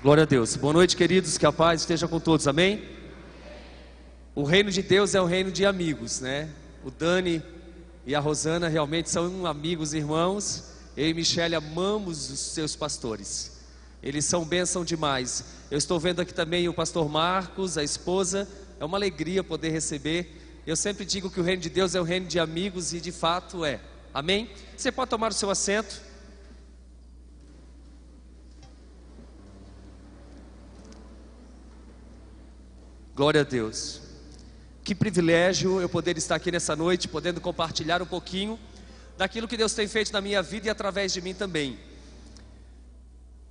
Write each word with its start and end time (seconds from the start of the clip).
Glória 0.00 0.22
a 0.22 0.26
Deus. 0.26 0.54
Boa 0.54 0.72
noite, 0.72 0.96
queridos. 0.96 1.36
Que 1.36 1.44
a 1.44 1.50
paz 1.50 1.80
esteja 1.80 2.06
com 2.06 2.20
todos. 2.20 2.46
Amém? 2.46 2.84
O 4.32 4.44
reino 4.44 4.70
de 4.70 4.80
Deus 4.80 5.12
é 5.12 5.20
um 5.20 5.24
reino 5.24 5.50
de 5.50 5.66
amigos, 5.66 6.20
né? 6.20 6.48
O 6.84 6.90
Dani 6.92 7.42
e 8.06 8.14
a 8.14 8.20
Rosana 8.20 8.68
realmente 8.68 9.10
são 9.10 9.44
amigos, 9.44 9.94
irmãos. 9.94 10.70
Eu 10.96 11.08
e 11.08 11.14
Michele 11.14 11.56
amamos 11.56 12.30
os 12.30 12.38
seus 12.38 12.76
pastores. 12.76 13.58
Eles 14.00 14.24
são 14.24 14.44
bênção 14.44 14.84
demais. 14.84 15.44
Eu 15.68 15.78
estou 15.78 15.98
vendo 15.98 16.20
aqui 16.20 16.32
também 16.32 16.68
o 16.68 16.72
pastor 16.72 17.08
Marcos, 17.08 17.76
a 17.76 17.82
esposa. 17.82 18.48
É 18.78 18.84
uma 18.84 18.96
alegria 18.96 19.42
poder 19.42 19.70
receber. 19.70 20.62
Eu 20.64 20.76
sempre 20.76 21.04
digo 21.04 21.28
que 21.28 21.40
o 21.40 21.42
reino 21.42 21.60
de 21.60 21.70
Deus 21.70 21.96
é 21.96 22.00
um 22.00 22.04
reino 22.04 22.26
de 22.26 22.38
amigos 22.38 22.92
e 22.92 23.00
de 23.00 23.10
fato 23.10 23.64
é. 23.64 23.80
Amém? 24.14 24.48
Você 24.76 24.92
pode 24.92 25.10
tomar 25.10 25.32
o 25.32 25.34
seu 25.34 25.50
assento. 25.50 26.00
Glória 33.18 33.40
a 33.40 33.44
Deus. 33.44 34.00
Que 34.84 34.94
privilégio 34.94 35.80
eu 35.80 35.88
poder 35.88 36.16
estar 36.16 36.36
aqui 36.36 36.52
nessa 36.52 36.76
noite, 36.76 37.08
podendo 37.08 37.40
compartilhar 37.40 38.00
um 38.00 38.06
pouquinho 38.06 38.56
daquilo 39.16 39.48
que 39.48 39.56
Deus 39.56 39.74
tem 39.74 39.88
feito 39.88 40.12
na 40.12 40.20
minha 40.20 40.40
vida 40.40 40.68
e 40.68 40.70
através 40.70 41.12
de 41.12 41.20
mim 41.20 41.34
também. 41.34 41.80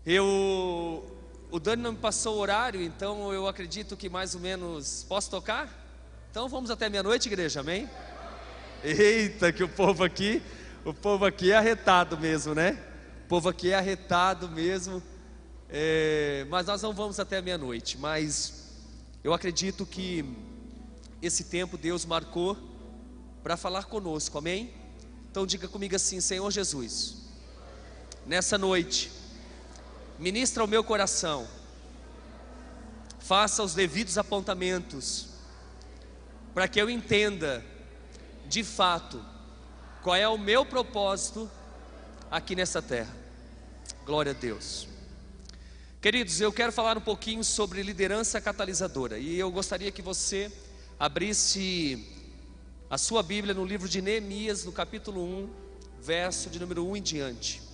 Eu, 0.06 1.04
o 1.52 1.60
Dani 1.60 1.84
não 1.84 1.92
me 1.92 1.98
passou 1.98 2.38
o 2.38 2.40
horário, 2.40 2.82
então 2.82 3.34
eu 3.34 3.46
acredito 3.46 3.98
que 3.98 4.08
mais 4.08 4.34
ou 4.36 4.40
menos 4.40 5.06
posso 5.10 5.30
tocar. 5.30 5.68
Então 6.32 6.48
vamos 6.48 6.72
até 6.72 6.88
meia-noite, 6.88 7.28
igreja, 7.28 7.60
amém? 7.60 7.90
Eita, 8.82 9.52
que 9.52 9.66
o 9.66 9.68
povo 9.68 10.02
aqui, 10.02 10.42
o 10.86 10.94
povo 10.94 11.26
aqui 11.26 11.52
é 11.52 11.58
arretado 11.58 12.18
mesmo, 12.18 12.56
né? 12.56 12.82
O 13.26 13.28
povo 13.28 13.50
aqui 13.50 13.72
é 13.72 13.76
arretado 13.76 14.48
mesmo. 14.48 15.04
É, 15.70 16.48
mas 16.50 16.68
nós 16.68 16.82
não 16.82 16.94
vamos 16.94 17.20
até 17.20 17.42
meia-noite, 17.42 17.98
mas 17.98 18.66
eu 19.28 19.34
acredito 19.34 19.86
que 19.86 20.24
esse 21.22 21.44
tempo 21.44 21.78
Deus 21.78 22.06
marcou 22.06 22.58
para 23.44 23.58
falar 23.58 23.84
conosco, 23.84 24.38
amém? 24.38 24.74
Então 25.30 25.46
diga 25.46 25.68
comigo 25.68 25.94
assim: 25.98 26.22
Senhor 26.22 26.50
Jesus, 26.50 27.26
nessa 28.26 28.58
noite, 28.58 29.12
ministra 30.18 30.64
o 30.64 30.68
meu 30.68 30.82
coração, 30.82 31.46
faça 33.20 33.62
os 33.62 33.74
devidos 33.74 34.18
apontamentos, 34.18 35.28
para 36.54 36.66
que 36.70 36.82
eu 36.82 36.90
entenda, 36.90 37.66
de 38.46 38.64
fato, 38.64 39.22
qual 40.04 40.16
é 40.16 40.30
o 40.30 40.38
meu 40.38 40.66
propósito 40.66 41.52
aqui 42.32 42.56
nessa 42.56 42.82
terra. 42.82 43.14
Glória 44.06 44.32
a 44.32 44.36
Deus. 44.36 44.88
Queridos, 46.00 46.40
eu 46.40 46.54
quero 46.54 46.72
falar 46.72 46.96
um 46.96 47.02
pouquinho 47.02 47.44
sobre 47.44 47.82
liderança 47.82 48.40
catalisadora 48.40 49.18
e 49.18 49.40
eu 49.40 49.50
gostaria 49.50 49.92
que 49.92 50.02
você 50.02 50.52
abrisse 51.00 52.06
a 52.88 53.00
sua 53.00 53.24
Bíblia 53.24 53.52
no 53.52 53.66
livro 53.66 53.90
de 53.90 54.00
Neemias, 54.00 54.64
no 54.64 54.72
capítulo 54.72 55.24
1, 55.24 55.50
verso 56.00 56.52
de 56.52 56.60
número 56.60 56.88
1 56.88 56.98
em 56.98 57.02
diante. 57.02 57.67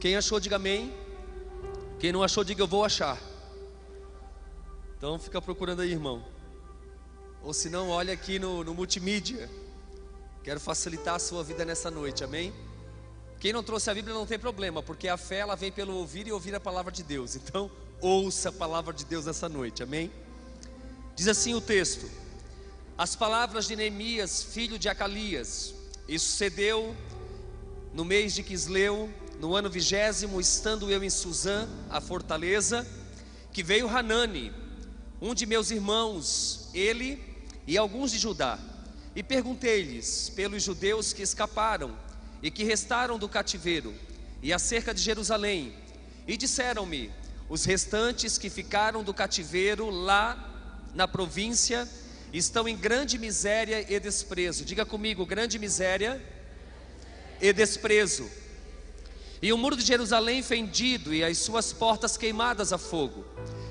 Quem 0.00 0.16
achou, 0.16 0.38
diga 0.38 0.56
amém. 0.56 0.94
Quem 1.98 2.12
não 2.12 2.22
achou, 2.22 2.44
diga 2.44 2.62
eu 2.62 2.68
vou 2.68 2.84
achar. 2.84 3.20
Então 4.96 5.18
fica 5.18 5.42
procurando 5.42 5.82
aí, 5.82 5.90
irmão. 5.90 6.24
Ou 7.42 7.52
se 7.52 7.68
não, 7.68 7.88
olha 7.88 8.12
aqui 8.12 8.38
no, 8.38 8.62
no 8.62 8.74
multimídia. 8.74 9.50
Quero 10.44 10.60
facilitar 10.60 11.16
a 11.16 11.18
sua 11.18 11.42
vida 11.42 11.64
nessa 11.64 11.90
noite, 11.90 12.22
amém? 12.22 12.52
Quem 13.40 13.52
não 13.52 13.62
trouxe 13.62 13.90
a 13.90 13.94
Bíblia 13.94 14.14
não 14.14 14.26
tem 14.26 14.38
problema, 14.38 14.82
porque 14.82 15.08
a 15.08 15.16
fé 15.16 15.38
ela 15.38 15.54
vem 15.54 15.70
pelo 15.70 15.94
ouvir 15.94 16.26
e 16.26 16.32
ouvir 16.32 16.54
a 16.54 16.60
palavra 16.60 16.90
de 16.90 17.02
Deus. 17.02 17.36
Então, 17.36 17.70
ouça 18.00 18.48
a 18.48 18.52
palavra 18.52 18.92
de 18.92 19.04
Deus 19.04 19.26
nessa 19.26 19.48
noite, 19.48 19.82
amém? 19.82 20.10
Diz 21.14 21.28
assim 21.28 21.54
o 21.54 21.60
texto: 21.60 22.08
As 22.96 23.14
palavras 23.14 23.66
de 23.66 23.76
Neemias, 23.76 24.42
filho 24.42 24.78
de 24.78 24.88
Acalias, 24.88 25.74
isso 26.08 26.30
sucedeu 26.30 26.96
no 27.92 28.04
mês 28.04 28.34
de 28.34 28.42
Quisleu, 28.42 29.08
no 29.38 29.54
ano 29.54 29.70
vigésimo, 29.70 30.40
estando 30.40 30.90
eu 30.90 31.02
em 31.02 31.10
Suzã, 31.10 31.68
a 31.88 32.00
fortaleza, 32.00 32.86
que 33.52 33.62
veio 33.62 33.88
Hanani, 33.88 34.52
um 35.20 35.32
de 35.32 35.46
meus 35.46 35.70
irmãos, 35.70 36.68
ele 36.74 37.22
e 37.66 37.78
alguns 37.78 38.10
de 38.10 38.18
Judá, 38.18 38.58
e 39.14 39.22
perguntei-lhes 39.22 40.30
pelos 40.30 40.62
judeus 40.62 41.12
que 41.12 41.22
escaparam 41.22 41.96
e 42.42 42.50
que 42.50 42.64
restaram 42.64 43.18
do 43.18 43.28
cativeiro, 43.28 43.94
e 44.42 44.52
acerca 44.52 44.92
de 44.92 45.00
Jerusalém, 45.00 45.72
e 46.26 46.36
disseram-me: 46.36 47.10
os 47.48 47.64
restantes 47.64 48.38
que 48.38 48.50
ficaram 48.50 49.04
do 49.04 49.14
cativeiro 49.14 49.88
lá 49.88 50.44
na 50.94 51.06
província 51.06 51.88
estão 52.32 52.68
em 52.68 52.76
grande 52.76 53.18
miséria 53.18 53.86
e 53.88 53.98
desprezo. 54.00 54.64
Diga 54.64 54.84
comigo, 54.84 55.24
grande 55.24 55.58
miséria 55.58 56.20
e 57.40 57.52
desprezo 57.52 58.28
e 59.40 59.52
o 59.52 59.58
muro 59.58 59.76
de 59.76 59.84
Jerusalém 59.84 60.42
fendido 60.42 61.14
e 61.14 61.22
as 61.22 61.38
suas 61.38 61.72
portas 61.72 62.16
queimadas 62.16 62.72
a 62.72 62.78
fogo. 62.78 63.24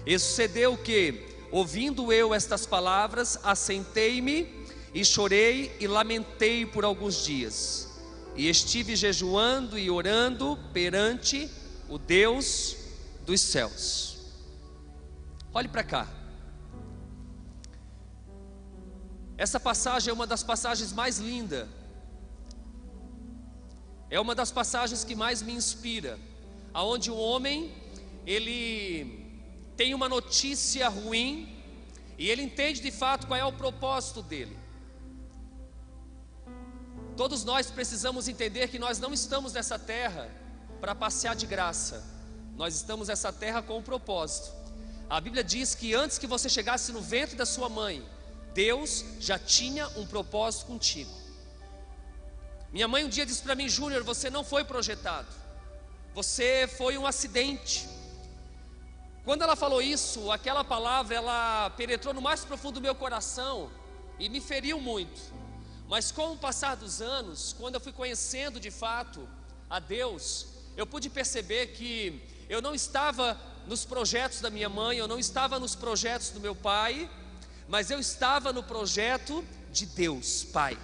E 0.06 0.18
sucedeu 0.18 0.78
que, 0.78 1.26
ouvindo 1.52 2.12
eu 2.14 2.34
estas 2.34 2.66
palavras, 2.66 3.38
assentei-me 3.44 4.48
e 4.94 5.04
chorei 5.04 5.76
e 5.80 5.88
lamentei 5.88 6.66
por 6.66 6.86
alguns 6.86 7.24
dias. 7.26 7.90
E 8.36 8.48
estive 8.48 8.96
jejuando 8.96 9.78
e 9.78 9.90
orando 9.90 10.58
perante 10.72 11.50
o 11.90 11.98
Deus 11.98 12.78
dos 13.26 13.42
céus. 13.42 14.18
Olhe 15.54 15.68
para 15.68 15.84
cá. 15.84 16.08
Essa 19.38 19.60
passagem 19.60 20.12
é 20.12 20.14
uma 20.14 20.26
das 20.26 20.44
passagens 20.44 20.94
mais 20.94 21.20
lindas 21.20 21.68
é 24.10 24.20
uma 24.20 24.34
das 24.34 24.52
passagens 24.52 25.04
que 25.04 25.16
mais 25.16 25.42
me 25.42 25.54
inspira, 25.54 26.20
aonde 26.74 27.12
o 27.12 27.16
homem 27.16 27.74
ele 28.26 29.26
tem 29.76 29.94
uma 29.94 30.10
notícia 30.10 30.88
ruim 30.90 31.56
e 32.18 32.30
ele 32.30 32.42
entende 32.42 32.82
de 32.82 32.92
fato 32.92 33.28
qual 33.28 33.40
é 33.40 33.46
o 33.46 33.54
propósito 33.54 34.22
dele. 34.22 34.58
Todos 37.16 37.44
nós 37.44 37.70
precisamos 37.70 38.28
entender 38.28 38.68
que 38.70 38.80
nós 38.80 39.00
não 39.00 39.14
estamos 39.14 39.54
nessa 39.54 39.78
terra 39.78 40.30
para 40.80 40.94
passear 40.94 41.36
de 41.36 41.46
graça. 41.46 42.04
Nós 42.56 42.76
estamos 42.76 43.08
nessa 43.08 43.34
terra 43.34 43.62
com 43.62 43.78
um 43.78 43.84
propósito. 43.84 44.52
A 45.10 45.20
Bíblia 45.22 45.44
diz 45.44 45.74
que 45.74 45.94
antes 45.94 46.18
que 46.18 46.28
você 46.28 46.50
chegasse 46.50 46.92
no 46.92 47.02
ventre 47.02 47.36
da 47.36 47.46
sua 47.46 47.70
mãe, 47.70 48.04
Deus 48.54 49.06
já 49.20 49.40
tinha 49.40 49.88
um 49.90 50.06
propósito 50.06 50.66
contigo. 50.66 51.12
Minha 52.78 52.88
mãe 52.88 53.04
um 53.04 53.10
dia 53.10 53.26
disse 53.26 53.42
para 53.42 53.56
mim, 53.56 53.68
Júnior, 53.68 54.04
você 54.04 54.30
não 54.30 54.44
foi 54.44 54.64
projetado, 54.64 55.28
você 56.14 56.70
foi 56.78 56.96
um 56.96 57.08
acidente. 57.08 57.90
Quando 59.26 59.42
ela 59.42 59.56
falou 59.56 59.82
isso, 59.82 60.32
aquela 60.32 60.64
palavra 60.64 61.16
ela 61.16 61.72
penetrou 61.72 62.14
no 62.14 62.22
mais 62.22 62.46
profundo 62.46 62.76
do 62.76 62.82
meu 62.82 62.94
coração 62.94 63.72
e 64.20 64.30
me 64.30 64.40
feriu 64.40 64.80
muito. 64.80 65.20
Mas 65.88 66.12
com 66.12 66.34
o 66.34 66.38
passar 66.38 66.76
dos 66.76 67.02
anos, 67.02 67.56
quando 67.58 67.74
eu 67.74 67.82
fui 67.82 67.92
conhecendo 67.92 68.60
de 68.60 68.70
fato 68.70 69.28
a 69.68 69.80
Deus, 69.80 70.46
eu 70.76 70.86
pude 70.86 71.10
perceber 71.10 71.74
que 71.74 72.22
eu 72.48 72.62
não 72.62 72.76
estava 72.76 73.42
nos 73.66 73.86
projetos 73.86 74.40
da 74.40 74.52
minha 74.52 74.70
mãe, 74.70 75.00
eu 75.00 75.08
não 75.08 75.18
estava 75.18 75.60
nos 75.60 75.74
projetos 75.74 76.30
do 76.30 76.40
meu 76.40 76.54
pai, 76.54 77.10
mas 77.68 77.90
eu 77.90 78.00
estava 78.00 78.54
no 78.54 78.62
projeto 78.62 79.44
de 79.72 79.88
Deus, 79.88 80.44
Pai. 80.44 80.78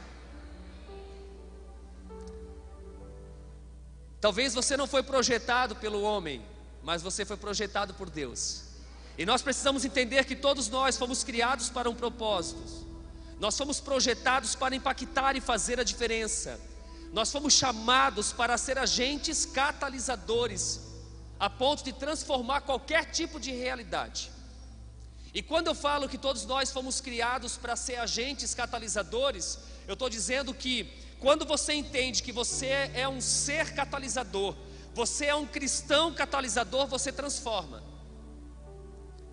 Talvez 4.24 4.54
você 4.54 4.78
não 4.78 4.88
foi 4.88 5.04
projetado 5.04 5.76
pelo 5.76 6.02
homem, 6.02 6.42
mas 6.82 7.02
você 7.02 7.26
foi 7.26 7.36
projetado 7.36 7.94
por 7.94 8.10
Deus. 8.10 8.64
E 9.18 9.26
nós 9.26 9.42
precisamos 9.42 9.84
entender 9.84 10.24
que 10.24 10.34
todos 10.34 10.70
nós 10.70 10.96
fomos 10.96 11.26
criados 11.26 11.70
para 11.70 11.90
um 11.90 11.94
propósito. 11.94 12.64
Nós 13.38 13.58
fomos 13.58 13.82
projetados 13.82 14.56
para 14.56 14.74
impactar 14.74 15.36
e 15.36 15.42
fazer 15.42 15.78
a 15.78 15.84
diferença. 15.84 16.58
Nós 17.12 17.34
fomos 17.34 17.52
chamados 17.52 18.32
para 18.32 18.58
ser 18.58 18.78
agentes 18.78 19.46
catalisadores, 19.46 20.80
a 21.38 21.50
ponto 21.50 21.84
de 21.84 21.92
transformar 21.92 22.62
qualquer 22.62 23.12
tipo 23.12 23.42
de 23.42 23.52
realidade. 23.52 24.32
E 25.34 25.42
quando 25.42 25.68
eu 25.68 25.76
falo 25.76 26.08
que 26.08 26.18
todos 26.18 26.46
nós 26.46 26.72
fomos 26.72 27.02
criados 27.02 27.58
para 27.58 27.76
ser 27.76 27.98
agentes 27.98 28.56
catalisadores, 28.56 29.60
eu 29.86 29.96
estou 29.96 30.10
dizendo 30.10 30.54
que 30.54 31.04
quando 31.24 31.46
você 31.46 31.72
entende 31.72 32.22
que 32.22 32.34
você 32.34 32.92
é 32.94 33.08
um 33.08 33.22
ser 33.22 33.74
catalisador, 33.74 34.54
você 34.94 35.28
é 35.28 35.34
um 35.34 35.46
cristão 35.46 36.14
catalisador, 36.14 36.86
você 36.86 37.14
transforma. 37.14 37.82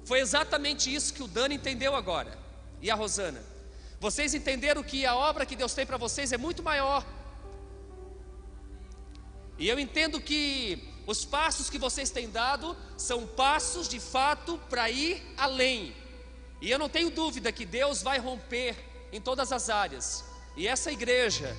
Foi 0.05 0.21
exatamente 0.21 0.95
isso 0.95 1.13
que 1.13 1.21
o 1.21 1.27
Dani 1.27 1.57
entendeu 1.57 1.97
agora, 1.97 2.39
e 2.81 2.93
a 2.93 2.95
Rosana. 2.95 3.43
Vocês 3.99 4.35
entenderam 4.35 4.85
que 4.85 5.05
a 5.05 5.17
obra 5.17 5.45
que 5.45 5.57
Deus 5.57 5.75
tem 5.75 5.85
para 5.85 5.97
vocês 5.97 6.31
é 6.31 6.39
muito 6.39 6.63
maior. 6.63 7.05
E 9.59 9.69
eu 9.69 9.77
entendo 9.77 10.21
que 10.21 10.89
os 11.09 11.25
passos 11.25 11.69
que 11.69 11.77
vocês 11.77 12.09
têm 12.09 12.31
dado 12.31 12.77
são 12.97 13.27
passos 13.27 13.89
de 13.89 13.99
fato 13.99 14.61
para 14.71 14.89
ir 14.89 15.21
além. 15.37 15.93
E 16.61 16.71
eu 16.71 16.79
não 16.79 16.89
tenho 16.89 17.11
dúvida 17.11 17.51
que 17.51 17.67
Deus 17.67 18.01
vai 18.01 18.21
romper 18.21 18.77
em 19.13 19.21
todas 19.21 19.51
as 19.51 19.69
áreas. 19.69 20.25
E 20.57 20.69
essa 20.69 20.93
igreja 20.93 21.57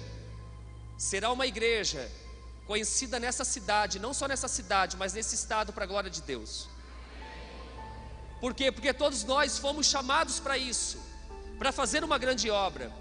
será 1.01 1.31
uma 1.31 1.47
igreja 1.47 2.11
conhecida 2.67 3.19
nessa 3.19 3.43
cidade, 3.43 3.97
não 3.97 4.13
só 4.13 4.27
nessa 4.27 4.47
cidade, 4.47 4.95
mas 4.95 5.13
nesse 5.13 5.33
estado 5.33 5.73
para 5.73 5.83
a 5.83 5.87
glória 5.87 6.11
de 6.11 6.21
Deus. 6.21 6.69
Por 8.39 8.53
quê? 8.53 8.71
Porque 8.71 8.93
todos 8.93 9.23
nós 9.23 9.57
fomos 9.57 9.87
chamados 9.87 10.39
para 10.39 10.59
isso, 10.59 10.99
para 11.57 11.71
fazer 11.71 12.03
uma 12.03 12.19
grande 12.19 12.51
obra. 12.51 12.93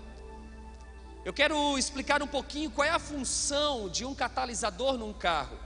Eu 1.26 1.32
quero 1.34 1.76
explicar 1.76 2.22
um 2.22 2.26
pouquinho 2.26 2.70
qual 2.70 2.86
é 2.86 2.90
a 2.90 2.98
função 2.98 3.90
de 3.90 4.02
um 4.06 4.14
catalisador 4.14 4.96
num 4.96 5.12
carro. 5.12 5.58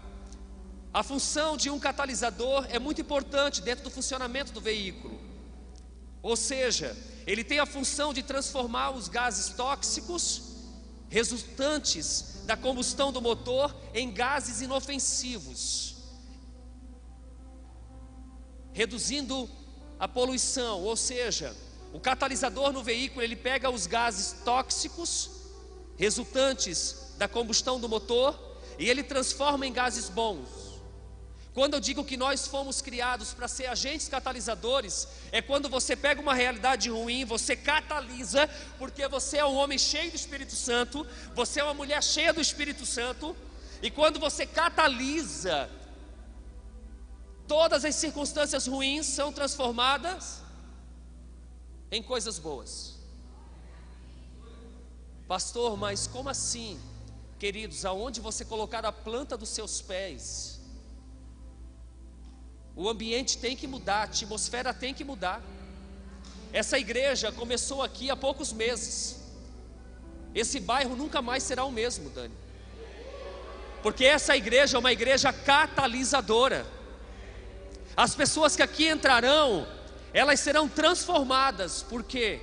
A 0.92 1.04
função 1.04 1.56
de 1.56 1.70
um 1.70 1.78
catalisador 1.78 2.66
é 2.68 2.80
muito 2.80 3.00
importante 3.00 3.62
dentro 3.62 3.84
do 3.84 3.90
funcionamento 3.90 4.50
do 4.50 4.60
veículo. 4.60 5.20
Ou 6.20 6.34
seja, 6.34 6.96
ele 7.28 7.44
tem 7.44 7.60
a 7.60 7.66
função 7.66 8.12
de 8.12 8.24
transformar 8.24 8.90
os 8.90 9.06
gases 9.06 9.50
tóxicos 9.54 10.53
resultantes 11.08 12.42
da 12.44 12.56
combustão 12.56 13.12
do 13.12 13.20
motor 13.20 13.74
em 13.94 14.12
gases 14.12 14.60
inofensivos, 14.60 15.96
reduzindo 18.72 19.48
a 19.98 20.08
poluição, 20.08 20.82
ou 20.82 20.96
seja, 20.96 21.56
o 21.92 22.00
catalisador 22.00 22.72
no 22.72 22.82
veículo 22.82 23.22
ele 23.22 23.36
pega 23.36 23.70
os 23.70 23.86
gases 23.86 24.42
tóxicos 24.44 25.30
resultantes 25.96 27.14
da 27.16 27.28
combustão 27.28 27.78
do 27.78 27.88
motor 27.88 28.58
e 28.78 28.90
ele 28.90 29.02
transforma 29.02 29.66
em 29.66 29.72
gases 29.72 30.08
bons. 30.08 30.63
Quando 31.54 31.74
eu 31.74 31.80
digo 31.80 32.04
que 32.04 32.16
nós 32.16 32.48
fomos 32.48 32.82
criados 32.82 33.32
para 33.32 33.46
ser 33.46 33.66
agentes 33.66 34.08
catalisadores, 34.08 35.06
é 35.30 35.40
quando 35.40 35.68
você 35.68 35.94
pega 35.94 36.20
uma 36.20 36.34
realidade 36.34 36.90
ruim, 36.90 37.24
você 37.24 37.54
catalisa, 37.54 38.50
porque 38.76 39.06
você 39.06 39.38
é 39.38 39.46
um 39.46 39.54
homem 39.54 39.78
cheio 39.78 40.10
do 40.10 40.16
Espírito 40.16 40.56
Santo, 40.56 41.06
você 41.32 41.60
é 41.60 41.64
uma 41.64 41.72
mulher 41.72 42.02
cheia 42.02 42.32
do 42.32 42.40
Espírito 42.40 42.84
Santo, 42.84 43.36
e 43.80 43.88
quando 43.88 44.18
você 44.18 44.44
catalisa, 44.44 45.70
todas 47.46 47.84
as 47.84 47.94
circunstâncias 47.94 48.66
ruins 48.66 49.06
são 49.06 49.32
transformadas 49.32 50.42
em 51.88 52.02
coisas 52.02 52.36
boas. 52.36 52.96
Pastor, 55.28 55.76
mas 55.76 56.08
como 56.08 56.28
assim? 56.28 56.80
Queridos, 57.38 57.84
aonde 57.84 58.20
você 58.20 58.44
colocar 58.44 58.84
a 58.84 58.90
planta 58.90 59.36
dos 59.36 59.50
seus 59.50 59.80
pés, 59.80 60.53
o 62.76 62.88
ambiente 62.88 63.38
tem 63.38 63.56
que 63.56 63.66
mudar, 63.66 64.00
a 64.00 64.02
atmosfera 64.04 64.74
tem 64.74 64.92
que 64.92 65.04
mudar. 65.04 65.40
Essa 66.52 66.78
igreja 66.78 67.30
começou 67.30 67.82
aqui 67.82 68.10
há 68.10 68.16
poucos 68.16 68.52
meses. 68.52 69.20
Esse 70.34 70.58
bairro 70.58 70.96
nunca 70.96 71.22
mais 71.22 71.42
será 71.42 71.64
o 71.64 71.70
mesmo, 71.70 72.10
Dani. 72.10 72.34
Porque 73.82 74.04
essa 74.04 74.36
igreja 74.36 74.76
é 74.76 74.80
uma 74.80 74.92
igreja 74.92 75.32
catalisadora. 75.32 76.66
As 77.96 78.14
pessoas 78.14 78.56
que 78.56 78.62
aqui 78.62 78.88
entrarão, 78.88 79.66
elas 80.12 80.40
serão 80.40 80.68
transformadas. 80.68 81.82
Por 81.82 82.02
quê? 82.02 82.40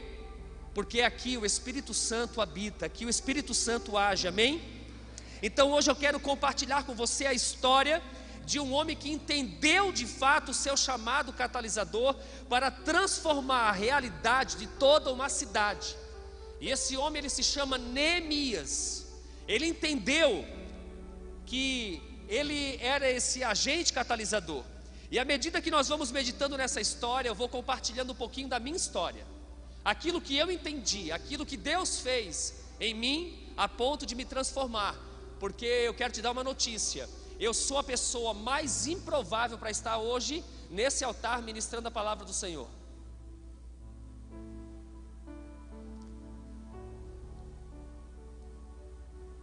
Porque 0.73 1.01
aqui 1.01 1.37
o 1.37 1.45
Espírito 1.45 1.93
Santo 1.93 2.39
habita, 2.39 2.85
aqui 2.85 3.05
o 3.05 3.09
Espírito 3.09 3.53
Santo 3.53 3.97
age, 3.97 4.27
amém? 4.27 4.61
Então 5.43 5.71
hoje 5.71 5.91
eu 5.91 5.95
quero 5.95 6.19
compartilhar 6.19 6.83
com 6.83 6.93
você 6.93 7.25
a 7.25 7.33
história 7.33 8.01
de 8.45 8.59
um 8.59 8.73
homem 8.73 8.95
que 8.95 9.11
entendeu 9.11 9.91
de 9.91 10.05
fato 10.05 10.51
o 10.51 10.53
seu 10.53 10.75
chamado 10.75 11.31
catalisador 11.31 12.15
para 12.49 12.69
transformar 12.71 13.69
a 13.69 13.71
realidade 13.71 14.57
de 14.57 14.67
toda 14.67 15.11
uma 15.11 15.29
cidade. 15.29 15.95
E 16.59 16.69
esse 16.69 16.95
homem 16.97 17.19
ele 17.19 17.29
se 17.29 17.43
chama 17.43 17.77
Neemias. 17.77 19.07
Ele 19.47 19.65
entendeu 19.65 20.45
que 21.45 22.01
ele 22.27 22.77
era 22.81 23.09
esse 23.09 23.43
agente 23.43 23.91
catalisador. 23.91 24.63
E 25.09 25.19
à 25.19 25.25
medida 25.25 25.61
que 25.61 25.69
nós 25.69 25.89
vamos 25.89 26.11
meditando 26.11 26.55
nessa 26.57 26.79
história, 26.79 27.29
eu 27.29 27.35
vou 27.35 27.49
compartilhando 27.49 28.11
um 28.11 28.15
pouquinho 28.15 28.47
da 28.47 28.59
minha 28.59 28.77
história. 28.77 29.25
Aquilo 29.83 30.21
que 30.21 30.37
eu 30.37 30.49
entendi, 30.49 31.11
aquilo 31.11 31.45
que 31.45 31.57
Deus 31.57 31.99
fez 31.99 32.55
em 32.79 32.93
mim 32.93 33.53
a 33.57 33.67
ponto 33.67 34.05
de 34.05 34.15
me 34.15 34.23
transformar. 34.23 34.95
Porque 35.39 35.65
eu 35.65 35.93
quero 35.93 36.13
te 36.13 36.21
dar 36.21 36.31
uma 36.31 36.43
notícia 36.43 37.09
eu 37.41 37.55
sou 37.55 37.79
a 37.79 37.83
pessoa 37.83 38.35
mais 38.35 38.85
improvável 38.85 39.57
para 39.57 39.71
estar 39.71 39.97
hoje 39.97 40.45
nesse 40.69 41.03
altar 41.03 41.41
ministrando 41.41 41.87
a 41.87 41.91
palavra 41.91 42.23
do 42.23 42.31
Senhor. 42.31 42.69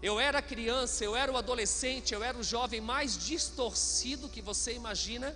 Eu 0.00 0.20
era 0.20 0.40
criança, 0.40 1.04
eu 1.04 1.16
era 1.16 1.32
o 1.32 1.36
adolescente, 1.36 2.14
eu 2.14 2.22
era 2.22 2.38
o 2.38 2.42
jovem 2.44 2.80
mais 2.80 3.18
distorcido 3.18 4.28
que 4.28 4.40
você 4.40 4.74
imagina. 4.74 5.34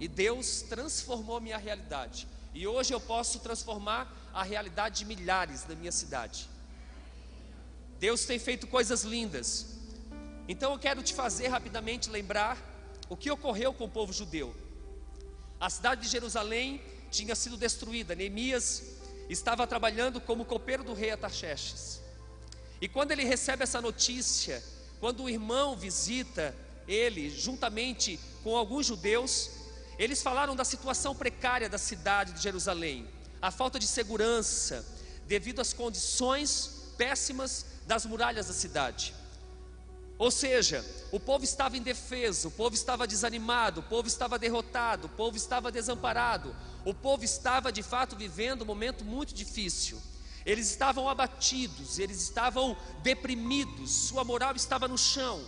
E 0.00 0.08
Deus 0.08 0.62
transformou 0.62 1.38
minha 1.38 1.58
realidade. 1.58 2.26
E 2.54 2.66
hoje 2.66 2.94
eu 2.94 3.00
posso 3.00 3.40
transformar 3.40 4.10
a 4.32 4.42
realidade 4.42 5.00
de 5.00 5.04
milhares 5.04 5.64
da 5.64 5.74
minha 5.74 5.92
cidade. 5.92 6.48
Deus 7.98 8.24
tem 8.24 8.38
feito 8.38 8.66
coisas 8.66 9.02
lindas. 9.02 9.73
Então 10.48 10.72
eu 10.72 10.78
quero 10.78 11.02
te 11.02 11.14
fazer 11.14 11.48
rapidamente 11.48 12.10
lembrar 12.10 12.58
o 13.08 13.16
que 13.16 13.30
ocorreu 13.30 13.72
com 13.72 13.84
o 13.84 13.90
povo 13.90 14.12
judeu. 14.12 14.54
A 15.58 15.70
cidade 15.70 16.02
de 16.02 16.08
Jerusalém 16.08 16.82
tinha 17.10 17.34
sido 17.34 17.56
destruída. 17.56 18.14
Neemias 18.14 18.82
estava 19.28 19.66
trabalhando 19.66 20.20
como 20.20 20.44
copeiro 20.44 20.84
do 20.84 20.92
rei 20.92 21.10
Ataxerxes. 21.10 22.00
E 22.80 22.88
quando 22.88 23.12
ele 23.12 23.24
recebe 23.24 23.62
essa 23.62 23.80
notícia, 23.80 24.62
quando 25.00 25.22
o 25.22 25.30
irmão 25.30 25.76
visita 25.76 26.54
ele, 26.86 27.30
juntamente 27.30 28.20
com 28.42 28.56
alguns 28.56 28.86
judeus, 28.86 29.50
eles 29.98 30.22
falaram 30.22 30.54
da 30.54 30.64
situação 30.64 31.14
precária 31.14 31.68
da 31.68 31.78
cidade 31.78 32.32
de 32.32 32.42
Jerusalém, 32.42 33.08
a 33.40 33.50
falta 33.50 33.78
de 33.78 33.86
segurança, 33.86 34.84
devido 35.26 35.60
às 35.60 35.72
condições 35.72 36.92
péssimas 36.98 37.64
das 37.86 38.04
muralhas 38.04 38.48
da 38.48 38.52
cidade. 38.52 39.14
Ou 40.16 40.30
seja, 40.30 40.84
o 41.10 41.18
povo 41.18 41.44
estava 41.44 41.76
indefeso, 41.76 42.48
o 42.48 42.50
povo 42.50 42.74
estava 42.74 43.06
desanimado, 43.06 43.80
o 43.80 43.82
povo 43.82 44.06
estava 44.06 44.38
derrotado, 44.38 45.06
o 45.06 45.10
povo 45.10 45.36
estava 45.36 45.72
desamparado, 45.72 46.54
o 46.84 46.94
povo 46.94 47.24
estava 47.24 47.72
de 47.72 47.82
fato 47.82 48.14
vivendo 48.14 48.62
um 48.62 48.66
momento 48.66 49.04
muito 49.04 49.34
difícil. 49.34 50.00
Eles 50.46 50.70
estavam 50.70 51.08
abatidos, 51.08 51.98
eles 51.98 52.20
estavam 52.20 52.76
deprimidos, 53.02 53.90
sua 53.90 54.22
moral 54.22 54.54
estava 54.54 54.86
no 54.86 54.98
chão. 54.98 55.42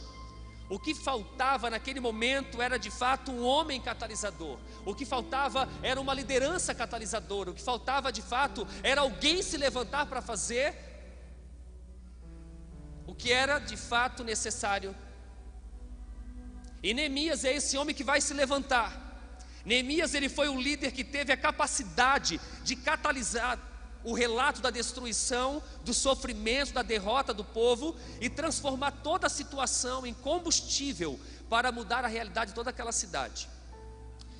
O 0.69 0.81
que 0.81 0.95
faltava 0.95 1.71
naquele 1.71 2.01
momento 2.01 2.61
era 2.61 2.77
de 2.77 2.91
fato 2.91 3.31
um 3.31 3.45
homem 3.45 3.81
catalisador. 3.81 4.59
O 4.85 4.95
que 4.95 5.05
faltava 5.05 5.69
era 5.81 6.01
uma 6.01 6.13
liderança 6.13 6.75
catalisadora. 6.75 7.51
O 7.51 7.55
que 7.55 7.63
faltava 7.63 8.11
de 8.11 8.21
fato 8.21 8.67
era 8.83 9.03
alguém 9.03 9.43
se 9.43 9.57
levantar 9.57 10.07
para 10.07 10.21
fazer 10.21 10.86
o 13.07 13.15
que 13.15 13.33
era 13.33 13.59
de 13.59 13.77
fato 13.77 14.25
necessário. 14.25 14.95
E 16.83 16.93
Neemias 16.93 17.45
é 17.45 17.55
esse 17.55 17.77
homem 17.77 17.95
que 17.95 18.05
vai 18.05 18.21
se 18.21 18.35
levantar. 18.35 19.05
Neemias 19.65 20.15
ele 20.15 20.29
foi 20.29 20.49
o 20.49 20.61
líder 20.61 20.93
que 20.93 21.03
teve 21.03 21.33
a 21.33 21.37
capacidade 21.37 22.41
de 22.63 22.77
catalisar 22.77 23.59
o 24.05 24.13
relato 24.13 24.61
da 24.61 24.71
destruição, 24.71 25.61
do 25.85 25.93
sofrimento, 25.93 26.73
da 26.73 26.83
derrota 26.83 27.35
do 27.35 27.45
povo 27.45 27.97
e 28.21 28.31
transformar 28.31 28.93
toda 28.93 29.27
a 29.27 29.31
situação 29.31 30.07
em 30.07 30.15
combustível 30.15 31.19
para 31.51 31.73
mudar 31.73 32.05
a 32.05 32.09
realidade 32.09 32.51
de 32.51 32.55
toda 32.55 32.71
aquela 32.71 32.93
cidade. 32.93 33.49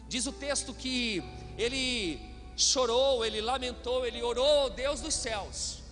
Diz 0.09 0.25
o 0.27 0.33
texto 0.33 0.73
que 0.73 1.21
ele 1.59 2.21
chorou, 2.57 3.25
ele 3.25 3.41
lamentou, 3.41 4.07
ele 4.07 4.23
orou, 4.23 4.71
Deus 4.71 5.01
dos 5.01 5.15
céus. 5.15 5.83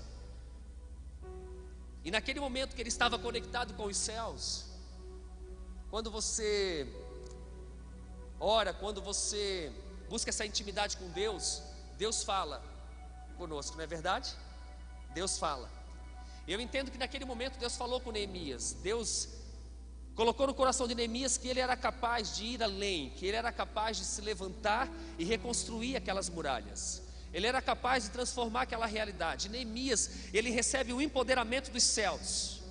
E 2.04 2.11
naquele 2.11 2.38
momento 2.38 2.75
que 2.75 2.82
ele 2.82 2.88
estava 2.88 3.18
conectado 3.18 3.73
com 3.75 3.84
os 3.84 3.96
céus, 3.96 4.66
quando 5.90 6.11
você 6.11 6.87
ora, 8.38 8.75
quando 8.75 9.00
você 9.00 9.73
busca 10.08 10.28
essa 10.30 10.44
intimidade 10.44 10.96
com 10.96 11.08
Deus, 11.11 11.62
Deus 11.96 12.23
fala 12.23 12.62
conosco, 13.38 13.76
não 13.76 13.84
é 13.84 13.87
verdade? 13.87 14.34
Deus 15.14 15.38
fala. 15.38 15.70
Eu 16.46 16.61
entendo 16.61 16.90
que 16.90 16.99
naquele 16.99 17.25
momento 17.25 17.58
Deus 17.58 17.75
falou 17.75 18.00
com 18.00 18.12
Neemias. 18.12 18.75
Deus 18.82 19.28
colocou 20.14 20.46
no 20.46 20.54
coração 20.54 20.87
de 20.87 20.94
Neemias 20.94 21.38
que 21.38 21.49
ele 21.49 21.61
era 21.61 21.76
capaz 21.76 22.37
de 22.37 22.44
ir 22.44 22.62
além, 22.62 23.11
que 23.11 23.25
ele 23.25 23.37
era 23.37 23.50
capaz 23.50 23.96
de 23.96 24.04
se 24.04 24.20
levantar 24.20 24.90
e 25.18 25.25
reconstruir 25.25 25.96
aquelas 25.96 26.28
muralhas. 26.28 27.03
Ele 27.34 27.48
era 27.48 27.60
capaz 27.60 28.04
de 28.04 28.10
transformar 28.10 28.62
aquela 28.62 28.86
realidade. 28.86 29.48
Neemias, 29.48 30.08
ele 30.32 30.50
recebe 30.50 30.92
o 30.92 31.02
empoderamento 31.02 31.70
dos 31.72 31.82
céus. 31.82 32.62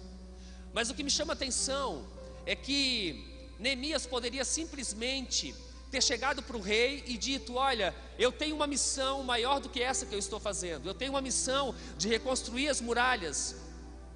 Mas 0.73 0.89
o 0.89 0.95
que 0.95 1.03
me 1.03 1.11
chama 1.11 1.33
a 1.33 1.35
atenção 1.35 2.07
é 2.45 2.55
que 2.55 3.51
Neemias 3.59 4.05
poderia 4.05 4.45
simplesmente 4.45 5.53
ter 5.91 6.01
chegado 6.01 6.41
para 6.41 6.55
o 6.55 6.61
rei 6.61 7.03
e 7.05 7.17
dito: 7.17 7.55
Olha, 7.55 7.93
eu 8.17 8.31
tenho 8.31 8.55
uma 8.55 8.65
missão 8.65 9.21
maior 9.21 9.59
do 9.59 9.67
que 9.67 9.81
essa 9.81 10.05
que 10.05 10.15
eu 10.15 10.19
estou 10.19 10.39
fazendo. 10.39 10.87
Eu 10.87 10.93
tenho 10.93 11.11
uma 11.11 11.21
missão 11.21 11.75
de 11.97 12.07
reconstruir 12.07 12.69
as 12.69 12.79
muralhas 12.79 13.57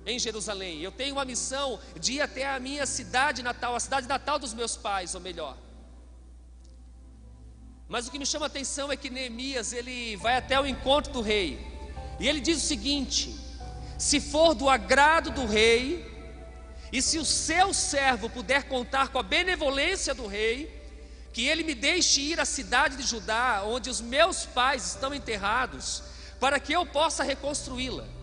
em 0.06 0.18
Jerusalém. 0.18 0.82
Eu 0.82 0.94
tenho 0.94 1.16
uma 1.16 1.26
missão 1.26 1.78
de 2.00 2.14
ir 2.14 2.22
até 2.22 2.48
a 2.48 2.58
minha 2.58 2.86
cidade 2.86 3.44
natal, 3.44 3.76
a 3.76 3.80
cidade 3.82 4.08
natal 4.08 4.40
dos 4.40 4.54
meus 4.54 4.78
pais, 4.78 5.14
ou 5.14 5.20
melhor. 5.20 5.58
Mas 7.90 8.08
o 8.08 8.12
que 8.12 8.20
me 8.20 8.26
chama 8.26 8.46
a 8.46 8.48
atenção 8.48 8.92
é 8.92 8.98
que 8.98 9.10
Neemias 9.10 9.72
ele 9.72 10.18
vai 10.18 10.36
até 10.36 10.60
o 10.60 10.66
encontro 10.66 11.14
do 11.14 11.22
rei 11.22 11.66
e 12.20 12.28
ele 12.28 12.40
diz 12.40 12.58
o 12.58 12.68
seguinte: 12.68 13.34
se 13.98 14.20
for 14.20 14.54
do 14.54 14.70
agrado 14.70 15.32
do 15.32 15.46
rei 15.46 16.06
e 16.92 17.02
se 17.02 17.18
o 17.18 17.26
seu 17.26 17.74
servo 17.74 18.30
puder 18.30 18.64
contar 18.64 19.10
com 19.10 19.20
a 19.20 19.24
benevolência 19.24 20.14
do 20.14 20.28
rei, 20.28 20.74
que 21.32 21.46
ele 21.46 21.64
me 21.64 21.76
deixe 21.76 22.22
ir 22.22 22.40
à 22.40 22.46
cidade 22.46 22.98
de 22.98 23.04
Judá, 23.04 23.64
onde 23.66 23.90
os 23.90 24.02
meus 24.02 24.46
pais 24.46 24.88
estão 24.88 25.14
enterrados, 25.14 26.04
para 26.40 26.60
que 26.60 26.74
eu 26.74 26.86
possa 26.86 27.24
reconstruí-la. 27.24 28.17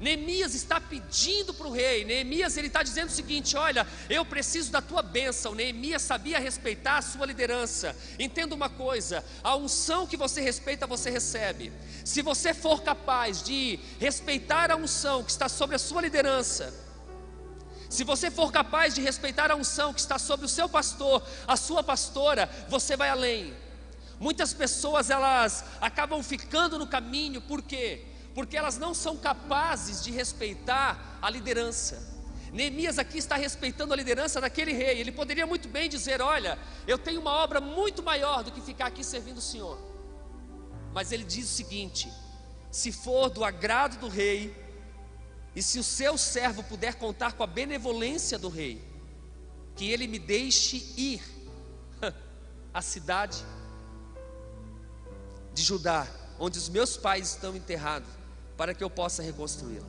Neemias 0.00 0.54
está 0.54 0.80
pedindo 0.80 1.52
para 1.52 1.68
o 1.68 1.70
rei, 1.70 2.06
Neemias 2.06 2.56
ele 2.56 2.68
está 2.68 2.82
dizendo 2.82 3.08
o 3.08 3.12
seguinte: 3.12 3.54
olha, 3.54 3.86
eu 4.08 4.24
preciso 4.24 4.72
da 4.72 4.80
tua 4.80 5.02
bênção. 5.02 5.54
Neemias 5.54 6.00
sabia 6.00 6.38
respeitar 6.38 6.96
a 6.96 7.02
sua 7.02 7.26
liderança. 7.26 7.94
Entenda 8.18 8.54
uma 8.54 8.70
coisa: 8.70 9.22
a 9.44 9.54
unção 9.56 10.06
que 10.06 10.16
você 10.16 10.40
respeita, 10.40 10.86
você 10.86 11.10
recebe. 11.10 11.70
Se 12.02 12.22
você 12.22 12.54
for 12.54 12.82
capaz 12.82 13.42
de 13.42 13.78
respeitar 13.98 14.70
a 14.70 14.76
unção 14.76 15.22
que 15.22 15.30
está 15.30 15.50
sobre 15.50 15.76
a 15.76 15.78
sua 15.78 16.00
liderança, 16.00 16.72
se 17.90 18.02
você 18.02 18.30
for 18.30 18.50
capaz 18.50 18.94
de 18.94 19.02
respeitar 19.02 19.50
a 19.50 19.56
unção 19.56 19.92
que 19.92 20.00
está 20.00 20.18
sobre 20.18 20.46
o 20.46 20.48
seu 20.48 20.66
pastor, 20.66 21.22
a 21.46 21.56
sua 21.56 21.82
pastora, 21.82 22.48
você 22.70 22.96
vai 22.96 23.10
além. 23.10 23.52
Muitas 24.18 24.54
pessoas 24.54 25.10
elas 25.10 25.64
acabam 25.80 26.22
ficando 26.22 26.78
no 26.78 26.86
caminho, 26.86 27.42
por 27.42 27.60
quê? 27.60 28.09
Porque 28.34 28.56
elas 28.56 28.78
não 28.78 28.94
são 28.94 29.16
capazes 29.16 30.02
de 30.02 30.10
respeitar 30.10 31.18
a 31.20 31.28
liderança. 31.28 32.10
Neemias 32.52 32.98
aqui 32.98 33.18
está 33.18 33.36
respeitando 33.36 33.92
a 33.92 33.96
liderança 33.96 34.40
daquele 34.40 34.72
rei. 34.72 34.98
Ele 34.98 35.12
poderia 35.12 35.46
muito 35.46 35.68
bem 35.68 35.88
dizer: 35.88 36.20
Olha, 36.20 36.58
eu 36.86 36.98
tenho 36.98 37.20
uma 37.20 37.32
obra 37.32 37.60
muito 37.60 38.02
maior 38.02 38.42
do 38.42 38.50
que 38.50 38.60
ficar 38.60 38.86
aqui 38.86 39.04
servindo 39.04 39.38
o 39.38 39.42
Senhor. 39.42 39.78
Mas 40.92 41.12
ele 41.12 41.24
diz 41.24 41.44
o 41.46 41.54
seguinte: 41.54 42.12
Se 42.70 42.90
for 42.90 43.30
do 43.30 43.44
agrado 43.44 43.98
do 43.98 44.08
rei, 44.08 44.54
e 45.54 45.62
se 45.62 45.78
o 45.78 45.84
seu 45.84 46.18
servo 46.18 46.62
puder 46.62 46.94
contar 46.94 47.32
com 47.32 47.42
a 47.42 47.46
benevolência 47.46 48.38
do 48.38 48.48
rei, 48.48 48.82
que 49.76 49.90
ele 49.90 50.06
me 50.06 50.18
deixe 50.18 50.76
ir 50.96 51.22
à 52.74 52.82
cidade 52.82 53.44
de 55.52 55.62
Judá, 55.62 56.06
onde 56.38 56.58
os 56.58 56.68
meus 56.68 56.96
pais 56.96 57.30
estão 57.30 57.56
enterrados, 57.56 58.19
para 58.60 58.74
que 58.74 58.84
eu 58.84 58.90
possa 58.90 59.22
reconstruí-la. 59.22 59.88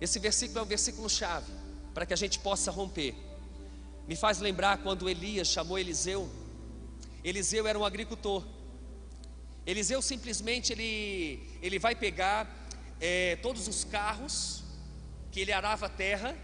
Esse 0.00 0.20
versículo 0.20 0.60
é 0.60 0.62
um 0.62 0.66
versículo 0.66 1.10
chave 1.10 1.52
para 1.92 2.06
que 2.06 2.14
a 2.14 2.16
gente 2.16 2.38
possa 2.38 2.70
romper. 2.70 3.12
Me 4.06 4.14
faz 4.14 4.38
lembrar 4.38 4.78
quando 4.78 5.10
Elias 5.10 5.48
chamou 5.48 5.76
Eliseu. 5.76 6.30
Eliseu 7.24 7.66
era 7.66 7.76
um 7.76 7.84
agricultor. 7.84 8.46
Eliseu 9.66 10.00
simplesmente 10.00 10.72
ele, 10.72 11.42
ele 11.60 11.80
vai 11.80 11.96
pegar 11.96 12.48
é, 13.00 13.34
todos 13.42 13.66
os 13.66 13.82
carros 13.82 14.62
que 15.32 15.40
ele 15.40 15.52
arava 15.52 15.86
a 15.86 15.88
terra, 15.88 16.38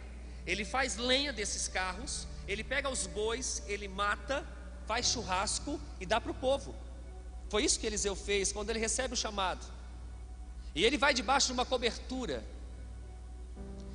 ele 0.44 0.64
faz 0.64 0.96
lenha 0.96 1.32
desses 1.32 1.68
carros, 1.68 2.26
ele 2.48 2.64
pega 2.64 2.88
os 2.88 3.06
bois, 3.06 3.62
ele 3.68 3.86
mata, 3.86 4.44
faz 4.84 5.12
churrasco 5.12 5.80
e 6.00 6.04
dá 6.04 6.20
para 6.20 6.32
o 6.32 6.34
povo. 6.34 6.85
Foi 7.48 7.64
isso 7.64 7.78
que 7.78 7.86
Eliseu 7.86 8.16
fez 8.16 8.52
quando 8.52 8.70
ele 8.70 8.78
recebe 8.78 9.14
o 9.14 9.16
chamado. 9.16 9.64
E 10.74 10.84
ele 10.84 10.98
vai 10.98 11.14
debaixo 11.14 11.48
de 11.48 11.52
uma 11.52 11.64
cobertura. 11.64 12.44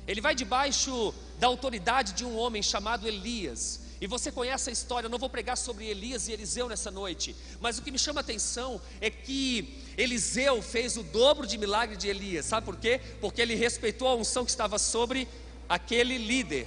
Ele 0.06 0.20
vai 0.20 0.34
debaixo 0.34 1.14
da 1.38 1.46
autoridade 1.46 2.12
de 2.12 2.24
um 2.24 2.36
homem 2.36 2.62
chamado 2.62 3.06
Elias. 3.06 3.80
E 4.00 4.06
você 4.08 4.32
conhece 4.32 4.68
a 4.68 4.72
história, 4.72 5.06
eu 5.06 5.10
não 5.10 5.18
vou 5.18 5.30
pregar 5.30 5.56
sobre 5.56 5.86
Elias 5.86 6.26
e 6.26 6.32
Eliseu 6.32 6.68
nessa 6.68 6.90
noite, 6.90 7.36
mas 7.60 7.78
o 7.78 7.82
que 7.82 7.90
me 7.92 7.98
chama 8.00 8.18
a 8.18 8.22
atenção 8.22 8.80
é 9.00 9.08
que 9.08 9.78
Eliseu 9.96 10.60
fez 10.60 10.96
o 10.96 11.04
dobro 11.04 11.46
de 11.46 11.56
milagre 11.56 11.96
de 11.96 12.08
Elias, 12.08 12.46
sabe 12.46 12.64
por 12.64 12.76
quê? 12.76 13.00
Porque 13.20 13.40
ele 13.40 13.54
respeitou 13.54 14.08
a 14.08 14.16
unção 14.16 14.44
que 14.44 14.50
estava 14.50 14.76
sobre 14.76 15.28
aquele 15.68 16.18
líder. 16.18 16.66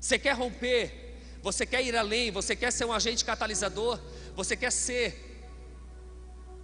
Você 0.00 0.18
quer 0.18 0.32
romper, 0.32 1.20
você 1.44 1.64
quer 1.64 1.84
ir 1.84 1.94
além, 1.94 2.32
você 2.32 2.56
quer 2.56 2.72
ser 2.72 2.84
um 2.84 2.92
agente 2.92 3.24
catalisador, 3.24 4.00
você 4.34 4.56
quer 4.56 4.72
ser, 4.72 5.48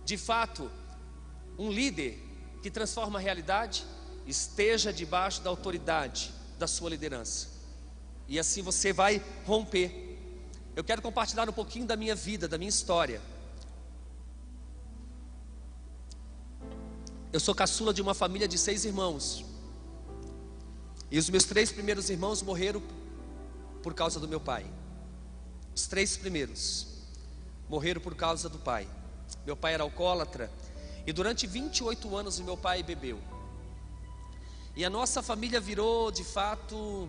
de 0.04 0.16
fato, 0.16 0.70
um 1.58 1.70
líder 1.70 2.18
que 2.62 2.70
transforma 2.70 3.18
a 3.18 3.22
realidade? 3.22 3.84
Esteja 4.26 4.92
debaixo 4.92 5.40
da 5.40 5.50
autoridade 5.50 6.32
da 6.58 6.66
sua 6.66 6.90
liderança. 6.90 7.48
E 8.28 8.38
assim 8.38 8.62
você 8.62 8.92
vai 8.92 9.22
romper. 9.46 10.18
Eu 10.74 10.82
quero 10.84 11.00
compartilhar 11.00 11.48
um 11.48 11.52
pouquinho 11.52 11.86
da 11.86 11.96
minha 11.96 12.14
vida, 12.14 12.48
da 12.48 12.58
minha 12.58 12.68
história. 12.68 13.20
Eu 17.32 17.38
sou 17.38 17.54
caçula 17.54 17.94
de 17.94 18.02
uma 18.02 18.14
família 18.14 18.48
de 18.48 18.58
seis 18.58 18.84
irmãos. 18.84 19.44
E 21.10 21.18
os 21.18 21.30
meus 21.30 21.44
três 21.44 21.70
primeiros 21.70 22.10
irmãos 22.10 22.42
morreram 22.42 22.82
por 23.82 23.94
causa 23.94 24.18
do 24.18 24.26
meu 24.26 24.40
pai. 24.40 24.66
Os 25.74 25.86
três 25.86 26.16
primeiros 26.16 26.90
morreram 27.70 28.00
por 28.00 28.16
causa 28.16 28.48
do 28.48 28.58
pai. 28.58 28.88
Meu 29.46 29.56
pai 29.56 29.74
era 29.74 29.84
alcoólatra 29.84 30.50
e 31.06 31.12
durante 31.12 31.46
28 31.46 32.16
anos 32.16 32.40
meu 32.40 32.56
pai 32.56 32.82
bebeu. 32.82 33.20
E 34.74 34.84
a 34.84 34.90
nossa 34.90 35.22
família 35.22 35.60
virou 35.60 36.10
de 36.10 36.24
fato 36.24 37.08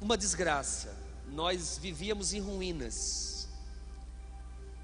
uma 0.00 0.18
desgraça. 0.18 0.96
Nós 1.28 1.78
vivíamos 1.80 2.32
em 2.32 2.40
ruínas. 2.40 3.48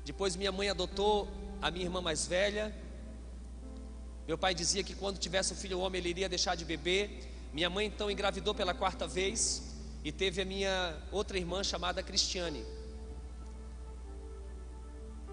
Depois 0.05 0.37
minha 0.37 0.53
mãe 0.53 0.69
adotou 0.69 1.29
a 1.61 1.73
minha 1.73 1.85
irmã 1.85 2.01
mais 2.01 2.25
velha. 2.25 2.73
Meu 4.29 4.39
pai 4.39 4.55
dizia 4.55 4.85
que 4.85 4.95
quando 4.95 5.19
tivesse 5.19 5.53
um 5.53 5.57
filho 5.57 5.81
homem 5.81 6.01
ele 6.01 6.11
iria 6.11 6.29
deixar 6.29 6.55
de 6.55 6.65
beber. 6.65 7.51
Minha 7.53 7.69
mãe 7.69 7.87
então 7.87 8.09
engravidou 8.09 8.55
pela 8.55 8.73
quarta 8.73 9.09
vez 9.09 9.70
e 10.05 10.11
teve 10.11 10.41
a 10.41 10.45
minha 10.45 10.97
outra 11.11 11.39
irmã 11.39 11.63
chamada 11.63 12.03
Cristiane. 12.03 12.65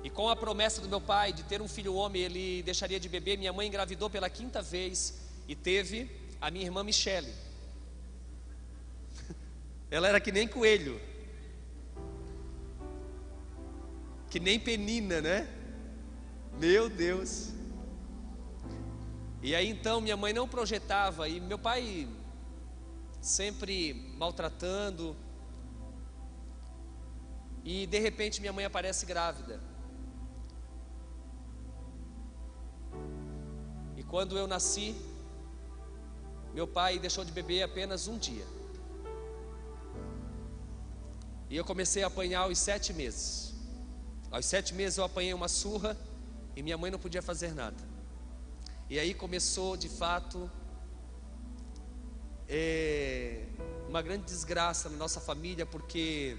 E 0.03 0.09
com 0.09 0.29
a 0.29 0.35
promessa 0.35 0.81
do 0.81 0.89
meu 0.89 1.01
pai 1.01 1.33
de 1.33 1.43
ter 1.43 1.61
um 1.61 1.67
filho 1.67 1.93
homem, 1.95 2.21
ele 2.21 2.63
deixaria 2.63 2.99
de 2.99 3.09
beber. 3.09 3.37
Minha 3.37 3.53
mãe 3.53 3.67
engravidou 3.67 4.09
pela 4.09 4.29
quinta 4.29 4.61
vez 4.61 5.19
e 5.47 5.55
teve 5.55 6.09
a 6.39 6.51
minha 6.51 6.65
irmã 6.65 6.83
Michele. 6.83 7.33
Ela 9.89 10.07
era 10.07 10.19
que 10.19 10.31
nem 10.31 10.47
coelho, 10.47 10.99
que 14.29 14.39
nem 14.39 14.59
penina, 14.59 15.21
né? 15.21 15.47
Meu 16.59 16.89
Deus. 16.89 17.53
E 19.41 19.55
aí 19.55 19.69
então 19.69 20.01
minha 20.01 20.17
mãe 20.17 20.33
não 20.33 20.47
projetava 20.47 21.29
e 21.29 21.39
meu 21.39 21.59
pai 21.59 22.07
sempre 23.21 23.93
maltratando. 24.17 25.15
E 27.63 27.85
de 27.85 27.99
repente 27.99 28.39
minha 28.39 28.53
mãe 28.53 28.65
aparece 28.65 29.05
grávida. 29.05 29.59
E 33.95 34.03
quando 34.03 34.37
eu 34.37 34.47
nasci, 34.47 34.95
meu 36.53 36.67
pai 36.67 36.97
deixou 36.97 37.25
de 37.25 37.31
beber 37.31 37.63
apenas 37.63 38.07
um 38.07 38.17
dia. 38.17 38.45
E 41.49 41.55
eu 41.55 41.63
comecei 41.63 42.03
a 42.03 42.07
apanhar 42.07 42.41
aos 42.41 42.57
sete 42.57 42.93
meses. 42.93 43.53
Aos 44.29 44.45
sete 44.45 44.73
meses 44.73 44.97
eu 44.97 45.03
apanhei 45.03 45.33
uma 45.33 45.47
surra 45.47 45.97
e 46.55 46.61
minha 46.61 46.77
mãe 46.77 46.91
não 46.91 46.99
podia 46.99 47.21
fazer 47.21 47.53
nada. 47.53 47.81
E 48.89 48.99
aí 48.99 49.13
começou 49.13 49.77
de 49.77 49.89
fato 49.89 50.49
é, 52.49 53.43
uma 53.89 54.01
grande 54.01 54.25
desgraça 54.25 54.89
na 54.89 54.97
nossa 54.97 55.19
família, 55.19 55.65
porque 55.65 56.37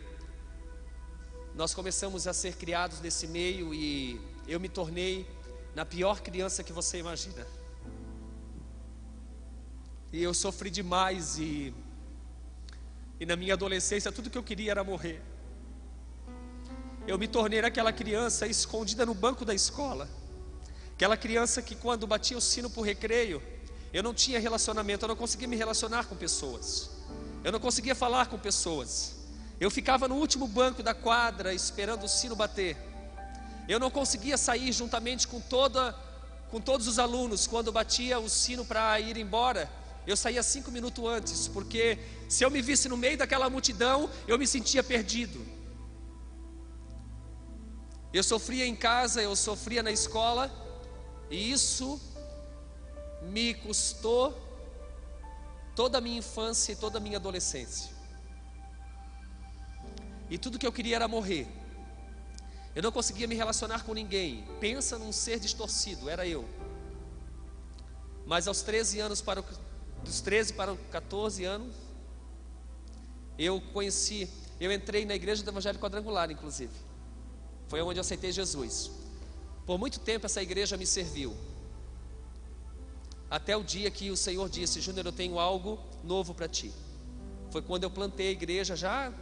nós 1.55 1.75
começamos 1.75 2.27
a 2.27 2.33
ser 2.33 2.57
criados 2.57 3.01
nesse 3.01 3.27
meio 3.27 3.75
e 3.75 4.21
eu 4.47 4.59
me 4.61 4.69
tornei 4.69 5.27
na 5.75 5.85
pior 5.85 6.21
criança 6.21 6.63
que 6.63 6.73
você 6.73 6.99
imagina. 6.99 7.47
E 10.13 10.23
eu 10.23 10.33
sofri 10.33 10.71
demais 10.71 11.39
e 11.39 11.75
e 13.21 13.27
na 13.27 13.35
minha 13.35 13.55
adolescência 13.55 14.13
tudo 14.13 14.31
que 14.31 14.39
eu 14.39 14.43
queria 14.43 14.71
era 14.71 14.85
morrer. 14.85 15.21
Eu 17.07 17.19
me 17.19 17.27
tornei 17.27 17.59
aquela 17.61 17.93
criança 17.93 18.47
escondida 18.47 19.05
no 19.05 19.15
banco 19.15 19.45
da 19.45 19.55
escola. 19.55 20.09
Aquela 20.95 21.17
criança 21.17 21.61
que 21.61 21.75
quando 21.75 22.07
batia 22.07 22.37
o 22.37 22.41
sino 22.41 22.71
para 22.71 22.81
o 22.81 22.85
recreio, 22.85 23.43
eu 23.93 24.03
não 24.03 24.13
tinha 24.13 24.39
relacionamento, 24.39 25.05
eu 25.05 25.09
não 25.09 25.17
conseguia 25.17 25.49
me 25.49 25.57
relacionar 25.57 26.07
com 26.07 26.17
pessoas. 26.17 26.91
Eu 27.43 27.53
não 27.53 27.61
conseguia 27.61 27.95
falar 27.95 28.27
com 28.27 28.39
pessoas. 28.39 29.17
Eu 29.61 29.71
ficava 29.71 30.07
no 30.07 30.17
último 30.17 30.47
banco 30.47 30.83
da 30.83 30.95
quadra 30.95 31.55
esperando 31.55 32.05
o 32.05 32.09
sino 32.09 32.37
bater. 32.37 32.77
Eu 33.69 33.79
não 33.79 33.91
conseguia 33.91 34.37
sair 34.37 34.73
juntamente 34.73 35.27
com 35.27 35.41
toda 35.41 35.95
com 36.51 36.61
todos 36.61 36.89
os 36.89 36.99
alunos 36.99 37.47
quando 37.47 37.71
batia 37.71 38.19
o 38.19 38.29
sino 38.29 38.65
para 38.65 38.99
ir 39.01 39.17
embora. 39.19 39.71
Eu 40.07 40.17
saía 40.17 40.43
cinco 40.43 40.71
minutos 40.71 41.05
antes, 41.05 41.47
porque 41.49 41.99
se 42.29 42.43
eu 42.43 42.51
me 42.51 42.63
visse 42.63 42.89
no 42.89 42.97
meio 42.97 43.19
daquela 43.19 43.51
multidão, 43.51 44.09
eu 44.27 44.39
me 44.39 44.47
sentia 44.47 44.83
perdido. 44.83 45.45
Eu 48.13 48.23
sofria 48.23 48.65
em 48.65 48.75
casa, 48.75 49.21
eu 49.21 49.37
sofria 49.37 49.83
na 49.83 49.91
escola, 49.91 50.51
e 51.31 51.53
isso 51.53 52.01
me 53.23 53.55
custou 53.55 54.37
toda 55.75 55.99
a 55.99 56.01
minha 56.01 56.19
infância 56.19 56.73
e 56.73 56.77
toda 56.77 56.99
a 56.99 57.01
minha 57.01 57.19
adolescência. 57.19 57.91
E 60.31 60.37
tudo 60.37 60.59
que 60.59 60.67
eu 60.67 60.73
queria 60.73 60.97
era 60.97 61.09
morrer. 61.09 61.47
Eu 62.75 62.83
não 62.83 62.93
conseguia 62.93 63.27
me 63.27 63.35
relacionar 63.35 63.85
com 63.85 63.95
ninguém. 63.95 64.45
Pensa 64.61 64.99
num 64.99 65.13
ser 65.13 65.41
distorcido, 65.41 66.09
era 66.09 66.27
eu. 66.27 66.49
Mas 68.27 68.47
aos 68.47 68.63
13 68.63 69.01
anos 69.01 69.21
para 69.21 69.41
o 69.41 69.45
dos 70.03 70.21
13 70.21 70.53
para 70.53 70.73
os 70.73 70.79
14 70.91 71.45
anos, 71.45 71.75
eu 73.39 73.61
conheci, 73.73 74.29
eu 74.61 74.73
entrei 74.73 75.05
na 75.05 75.15
igreja 75.15 75.43
do 75.43 75.51
Evangelho 75.51 75.79
Quadrangular, 75.79 76.31
inclusive. 76.31 76.73
Foi 77.69 77.81
onde 77.83 77.99
eu 77.99 78.01
aceitei 78.01 78.33
Jesus. 78.33 78.91
Por 79.67 79.79
muito 79.79 80.01
tempo 80.01 80.27
essa 80.27 80.43
igreja 80.43 80.77
me 80.77 80.87
serviu. 80.87 81.37
Até 83.31 83.57
o 83.57 83.63
dia 83.63 83.91
que 83.91 84.11
o 84.11 84.17
Senhor 84.17 84.49
disse: 84.49 84.81
Júnior, 84.81 85.07
eu 85.07 85.13
tenho 85.13 85.39
algo 85.39 85.79
novo 86.03 86.35
para 86.35 86.49
ti. 86.49 86.73
Foi 87.51 87.63
quando 87.63 87.85
eu 87.85 87.91
plantei 87.91 88.29
a 88.29 88.33
igreja 88.33 88.77
já, 88.77 89.13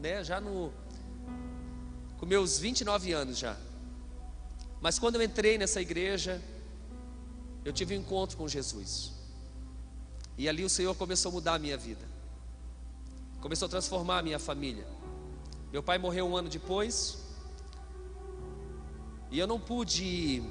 né, 0.00 0.22
já 0.24 0.40
no 0.40 0.72
com 2.18 2.26
meus 2.26 2.58
29 2.58 3.12
anos 3.12 3.38
já. 3.38 3.56
Mas 4.80 4.98
quando 4.98 5.16
eu 5.16 5.22
entrei 5.22 5.58
nessa 5.58 5.80
igreja, 5.80 6.42
eu 7.64 7.72
tive 7.72 7.96
um 7.96 8.00
encontro 8.00 8.36
com 8.36 8.48
Jesus. 8.48 9.12
E 10.38 10.48
ali 10.48 10.64
o 10.64 10.68
Senhor 10.68 10.94
começou 10.94 11.30
a 11.30 11.32
mudar 11.32 11.54
a 11.54 11.58
minha 11.58 11.76
vida. 11.76 12.04
Começou 13.40 13.66
a 13.66 13.68
transformar 13.68 14.18
a 14.18 14.22
minha 14.22 14.38
família. 14.38 14.86
Meu 15.72 15.82
pai 15.82 15.98
morreu 15.98 16.26
um 16.26 16.36
ano 16.36 16.48
depois. 16.48 17.18
E 19.30 19.38
eu 19.38 19.46
não 19.46 19.58
pude 19.58 20.42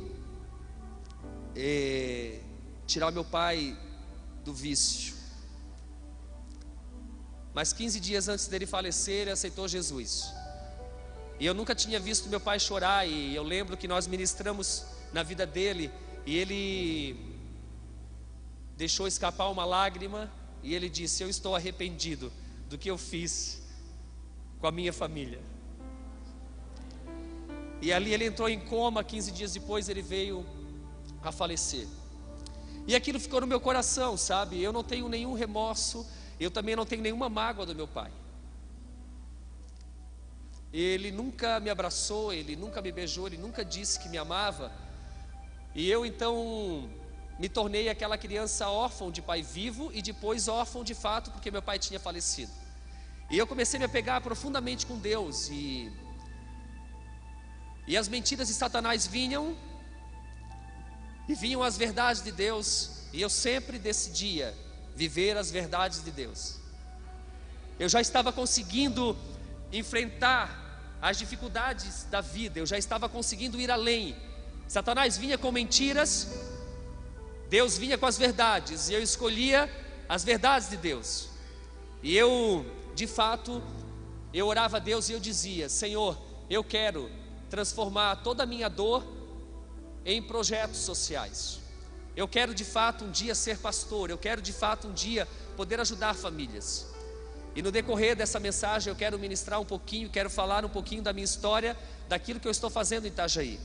é, 1.56 2.42
tirar 2.86 3.12
meu 3.12 3.24
pai 3.24 3.78
do 4.44 4.54
vício. 4.54 5.16
Mas 7.54 7.72
15 7.72 8.00
dias 8.00 8.28
antes 8.28 8.48
dele 8.48 8.66
falecer, 8.66 9.22
ele 9.22 9.32
aceitou 9.32 9.68
Jesus. 9.68 10.34
E 11.40 11.46
eu 11.46 11.54
nunca 11.54 11.74
tinha 11.74 12.00
visto 12.00 12.30
meu 12.30 12.40
pai 12.40 12.60
chorar. 12.60 13.08
E 13.08 13.36
eu 13.36 13.44
lembro 13.44 13.78
que 13.78 13.88
nós 13.88 14.08
ministramos 14.08 14.86
na 15.14 15.24
vida 15.24 15.46
dele. 15.46 15.92
E 16.26 16.36
ele 16.36 17.36
deixou 18.76 19.08
escapar 19.08 19.50
uma 19.50 19.66
lágrima 19.66 20.32
e 20.62 20.74
ele 20.74 20.90
disse: 20.90 21.24
Eu 21.24 21.30
estou 21.30 21.56
arrependido 21.56 22.32
do 22.70 22.78
que 22.78 22.90
eu 22.90 22.98
fiz 22.98 23.62
com 24.60 24.68
a 24.68 24.72
minha 24.72 24.92
família. 24.92 25.42
E 27.82 27.94
ali 27.94 28.14
ele 28.14 28.26
entrou 28.26 28.50
em 28.50 28.60
coma, 28.60 29.04
15 29.04 29.32
dias 29.32 29.54
depois 29.54 29.90
ele 29.90 30.02
veio 30.02 30.46
a 31.22 31.32
falecer. 31.32 31.88
E 32.88 32.96
aquilo 32.96 33.20
ficou 33.20 33.42
no 33.42 33.48
meu 33.48 33.60
coração, 33.60 34.16
sabe? 34.16 34.62
Eu 34.62 34.72
não 34.72 34.84
tenho 34.84 35.10
nenhum 35.10 35.34
remorso, 35.34 36.06
eu 36.40 36.52
também 36.52 36.76
não 36.76 36.86
tenho 36.86 37.02
nenhuma 37.02 37.30
mágoa 37.30 37.66
do 37.66 37.76
meu 37.76 37.88
pai. 37.88 38.12
Ele 40.72 41.12
nunca 41.12 41.60
me 41.60 41.70
abraçou, 41.70 42.34
ele 42.34 42.56
nunca 42.56 42.82
me 42.82 42.92
beijou, 42.92 43.28
ele 43.28 43.38
nunca 43.38 43.64
disse 43.64 44.00
que 44.00 44.10
me 44.10 44.18
amava. 44.18 44.72
E 45.74 45.90
eu 45.90 46.06
então 46.06 46.90
me 47.40 47.50
tornei 47.50 47.90
aquela 47.90 48.18
criança 48.18 48.70
órfã 48.70 49.12
de 49.12 49.22
pai 49.22 49.42
vivo 49.42 49.92
e 49.94 50.02
depois 50.02 50.48
órfão 50.48 50.84
de 50.84 50.94
fato, 50.94 51.32
porque 51.32 51.50
meu 51.50 51.62
pai 51.62 51.80
tinha 51.80 52.00
falecido. 52.00 52.52
E 53.32 53.38
eu 53.38 53.48
comecei 53.48 53.78
a 53.78 53.80
me 53.80 53.86
apegar 53.86 54.22
profundamente 54.22 54.86
com 54.86 54.98
Deus 54.98 55.50
e 55.50 55.92
e 57.88 57.96
as 57.96 58.08
mentiras 58.08 58.48
de 58.48 58.54
Satanás 58.54 59.06
vinham 59.06 59.56
e 61.28 61.34
vinham 61.34 61.64
as 61.64 61.78
verdades 61.78 62.22
de 62.22 62.32
Deus, 62.32 62.92
e 63.12 63.22
eu 63.22 63.30
sempre 63.30 63.80
decidia 63.80 64.54
viver 64.96 65.38
as 65.38 65.52
verdades 65.52 66.04
de 66.04 66.12
Deus. 66.12 66.58
Eu 67.80 67.90
já 67.90 68.00
estava 68.00 68.32
conseguindo 68.32 69.18
enfrentar 69.72 70.98
as 71.02 71.18
dificuldades 71.18 72.06
da 72.10 72.22
vida, 72.22 72.60
eu 72.60 72.66
já 72.66 72.78
estava 72.78 73.10
conseguindo 73.10 73.60
ir 73.60 73.70
além. 73.70 74.16
Satanás 74.68 75.18
vinha 75.18 75.38
com 75.38 75.52
mentiras, 75.52 76.30
Deus 77.50 77.78
vinha 77.78 77.98
com 77.98 78.06
as 78.06 78.18
verdades 78.18 78.90
e 78.90 78.94
eu 78.94 79.02
escolhia 79.02 79.70
as 80.08 80.24
verdades 80.24 80.70
de 80.70 80.78
Deus. 80.78 81.30
E 82.02 82.16
eu, 82.16 82.66
de 82.96 83.08
fato, 83.08 83.62
eu 84.34 84.48
orava 84.48 84.78
a 84.78 84.80
Deus 84.80 85.10
e 85.10 85.14
eu 85.14 85.20
dizia: 85.20 85.70
Senhor, 85.70 86.18
eu 86.50 86.64
quero 86.64 87.10
transformar 87.50 88.18
toda 88.18 88.44
a 88.44 88.46
minha 88.46 88.70
dor 88.70 89.04
em 90.06 90.22
projetos 90.22 90.80
sociais. 90.80 91.60
Eu 92.16 92.28
quero 92.28 92.54
de 92.54 92.64
fato 92.64 93.06
um 93.06 93.12
dia 93.12 93.36
ser 93.36 93.58
pastor, 93.58 94.10
eu 94.10 94.18
quero 94.18 94.42
de 94.42 94.54
fato 94.54 94.88
um 94.88 94.94
dia 94.94 95.28
poder 95.58 95.80
ajudar 95.80 96.14
famílias. 96.14 96.86
E 97.56 97.62
no 97.62 97.72
decorrer 97.72 98.16
dessa 98.16 98.40
mensagem 98.40 98.92
eu 98.92 98.96
quero 98.96 99.18
ministrar 99.18 99.60
um 99.60 99.66
pouquinho, 99.66 100.10
quero 100.10 100.30
falar 100.30 100.64
um 100.64 100.70
pouquinho 100.70 101.02
da 101.02 101.12
minha 101.12 101.26
história, 101.26 101.76
daquilo 102.08 102.40
que 102.40 102.48
eu 102.48 102.52
estou 102.52 102.70
fazendo 102.70 103.06
em 103.06 103.08
Itajaí. 103.08 103.60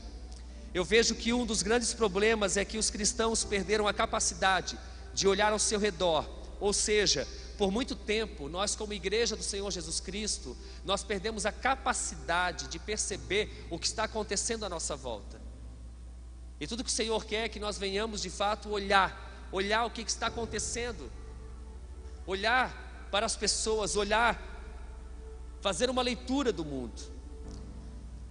Eu 0.73 0.85
vejo 0.85 1.15
que 1.15 1.33
um 1.33 1.45
dos 1.45 1.61
grandes 1.61 1.93
problemas 1.93 2.55
é 2.55 2.63
que 2.63 2.77
os 2.77 2.89
cristãos 2.89 3.43
perderam 3.43 3.87
a 3.87 3.93
capacidade 3.93 4.77
de 5.13 5.27
olhar 5.27 5.51
ao 5.51 5.59
seu 5.59 5.77
redor, 5.77 6.25
ou 6.59 6.71
seja, 6.71 7.27
por 7.57 7.69
muito 7.69 7.95
tempo, 7.95 8.47
nós, 8.47 8.75
como 8.75 8.93
igreja 8.93 9.35
do 9.35 9.43
Senhor 9.43 9.69
Jesus 9.69 9.99
Cristo, 9.99 10.57
nós 10.85 11.03
perdemos 11.03 11.45
a 11.45 11.51
capacidade 11.51 12.67
de 12.67 12.79
perceber 12.79 13.67
o 13.69 13.77
que 13.77 13.85
está 13.85 14.05
acontecendo 14.05 14.65
à 14.65 14.69
nossa 14.69 14.95
volta. 14.95 15.40
E 16.61 16.67
tudo 16.67 16.83
que 16.83 16.91
o 16.91 16.93
Senhor 16.93 17.25
quer 17.25 17.45
é 17.45 17.49
que 17.49 17.59
nós 17.59 17.79
venhamos 17.79 18.21
de 18.21 18.29
fato 18.29 18.69
olhar, 18.69 19.49
olhar 19.51 19.83
o 19.83 19.89
que 19.89 20.01
está 20.01 20.27
acontecendo, 20.27 21.11
olhar 22.27 23.07
para 23.09 23.25
as 23.25 23.35
pessoas, 23.35 23.95
olhar, 23.95 24.39
fazer 25.59 25.89
uma 25.89 26.03
leitura 26.03 26.53
do 26.53 26.63
mundo. 26.63 27.01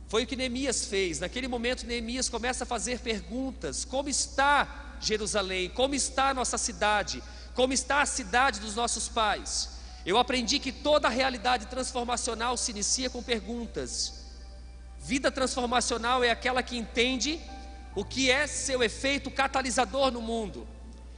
Foi 0.07 0.23
o 0.23 0.27
que 0.29 0.37
Neemias 0.37 0.85
fez. 0.85 1.19
Naquele 1.19 1.49
momento, 1.49 1.85
Neemias 1.85 2.29
começa 2.29 2.62
a 2.62 2.66
fazer 2.66 3.01
perguntas: 3.01 3.85
como 3.85 4.09
está 4.09 4.97
Jerusalém? 5.01 5.69
Como 5.69 5.97
está 5.97 6.29
a 6.29 6.35
nossa 6.35 6.57
cidade? 6.57 7.21
Como 7.53 7.73
está 7.73 8.01
a 8.01 8.07
cidade 8.07 8.61
dos 8.61 8.77
nossos 8.77 9.09
pais? 9.09 9.71
Eu 10.07 10.16
aprendi 10.16 10.61
que 10.61 10.71
toda 10.71 11.09
a 11.09 11.11
realidade 11.11 11.66
transformacional 11.66 12.57
se 12.57 12.71
inicia 12.71 13.11
com 13.11 13.25
perguntas. 13.25 14.25
Vida 15.01 15.33
transformacional 15.33 16.23
é 16.23 16.31
aquela 16.31 16.62
que 16.62 16.77
entende 16.77 17.40
o 17.94 18.05
que 18.05 18.31
é 18.31 18.46
seu 18.46 18.83
efeito 18.83 19.31
catalisador 19.31 20.11
no 20.11 20.20
mundo, 20.20 20.66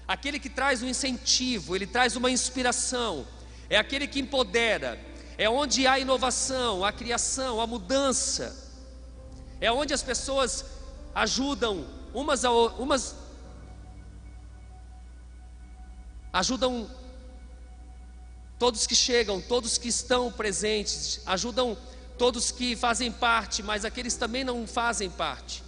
aquele 0.06 0.38
que 0.38 0.48
traz 0.48 0.82
um 0.82 0.88
incentivo, 0.88 1.76
ele 1.76 1.86
traz 1.86 2.16
uma 2.16 2.30
inspiração, 2.30 3.26
é 3.68 3.76
aquele 3.76 4.06
que 4.06 4.20
empodera, 4.20 4.98
é 5.36 5.48
onde 5.48 5.86
há 5.86 5.98
inovação, 5.98 6.84
a 6.84 6.92
criação, 6.92 7.60
a 7.60 7.66
mudança. 7.66 8.70
É 9.60 9.70
onde 9.70 9.94
as 9.94 10.02
pessoas 10.02 10.64
ajudam 11.14 11.86
umas 12.12 12.44
a 12.44 12.50
umas 12.50 13.14
ajudam 16.32 16.90
todos 18.58 18.86
que 18.86 18.94
chegam, 18.94 19.40
todos 19.40 19.76
que 19.78 19.88
estão 19.88 20.30
presentes, 20.32 21.20
ajudam 21.26 21.76
todos 22.16 22.50
que 22.50 22.76
fazem 22.76 23.10
parte, 23.10 23.62
mas 23.62 23.84
aqueles 23.84 24.14
também 24.14 24.44
não 24.44 24.66
fazem 24.66 25.10
parte. 25.10 25.62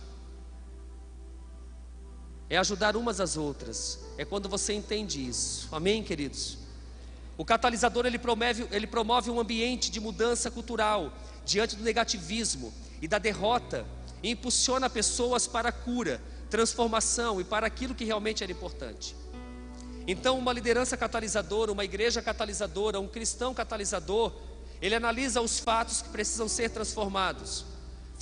É 2.54 2.56
ajudar 2.56 2.96
umas 2.96 3.18
às 3.18 3.36
outras. 3.36 3.98
É 4.16 4.24
quando 4.24 4.48
você 4.48 4.72
entende 4.72 5.26
isso. 5.26 5.68
Amém, 5.72 6.04
queridos. 6.04 6.56
O 7.36 7.44
catalisador 7.44 8.06
ele 8.06 8.16
promove, 8.16 8.68
ele 8.70 8.86
promove 8.86 9.28
um 9.28 9.40
ambiente 9.40 9.90
de 9.90 9.98
mudança 9.98 10.52
cultural 10.52 11.12
diante 11.44 11.74
do 11.74 11.82
negativismo 11.82 12.72
e 13.02 13.08
da 13.08 13.18
derrota 13.18 13.84
e 14.22 14.30
impulsiona 14.30 14.88
pessoas 14.88 15.48
para 15.48 15.70
a 15.70 15.72
cura, 15.72 16.22
transformação 16.48 17.40
e 17.40 17.44
para 17.44 17.66
aquilo 17.66 17.92
que 17.92 18.04
realmente 18.04 18.44
era 18.44 18.52
importante. 18.52 19.16
Então, 20.06 20.38
uma 20.38 20.52
liderança 20.52 20.96
catalisadora, 20.96 21.72
uma 21.72 21.84
igreja 21.84 22.22
catalisadora, 22.22 23.00
um 23.00 23.08
cristão 23.08 23.52
catalisador, 23.52 24.32
ele 24.80 24.94
analisa 24.94 25.40
os 25.40 25.58
fatos 25.58 26.02
que 26.02 26.10
precisam 26.10 26.46
ser 26.46 26.70
transformados. 26.70 27.64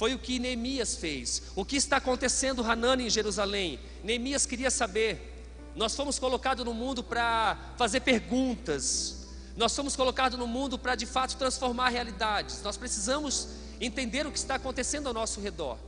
Foi 0.03 0.15
o 0.15 0.19
que 0.19 0.41
Neemias 0.41 0.97
fez. 0.97 1.45
O 1.55 1.65
que 1.65 1.77
está 1.77 1.99
acontecendo 1.99 2.69
Hanani 2.69 3.07
em 3.07 3.09
Jerusalém? 3.09 3.79
Neemias 4.03 4.45
queria 4.45 4.69
saber. 4.69 5.47
Nós 5.77 5.95
fomos 5.95 6.19
colocados 6.19 6.65
no 6.65 6.75
mundo 6.75 7.05
para 7.05 7.57
fazer 7.79 8.01
perguntas. 8.01 9.29
Nós 9.57 9.77
fomos 9.77 9.95
colocados 9.95 10.37
no 10.37 10.49
mundo 10.49 10.77
para 10.77 10.97
de 10.97 11.07
fato 11.07 11.37
transformar 11.37 11.91
realidades. 11.91 12.62
Nós 12.65 12.77
precisamos 12.77 13.51
entender 13.81 14.27
o 14.27 14.33
que 14.33 14.38
está 14.38 14.57
acontecendo 14.57 15.07
ao 15.07 15.15
nosso 15.15 15.41
redor. 15.41 15.79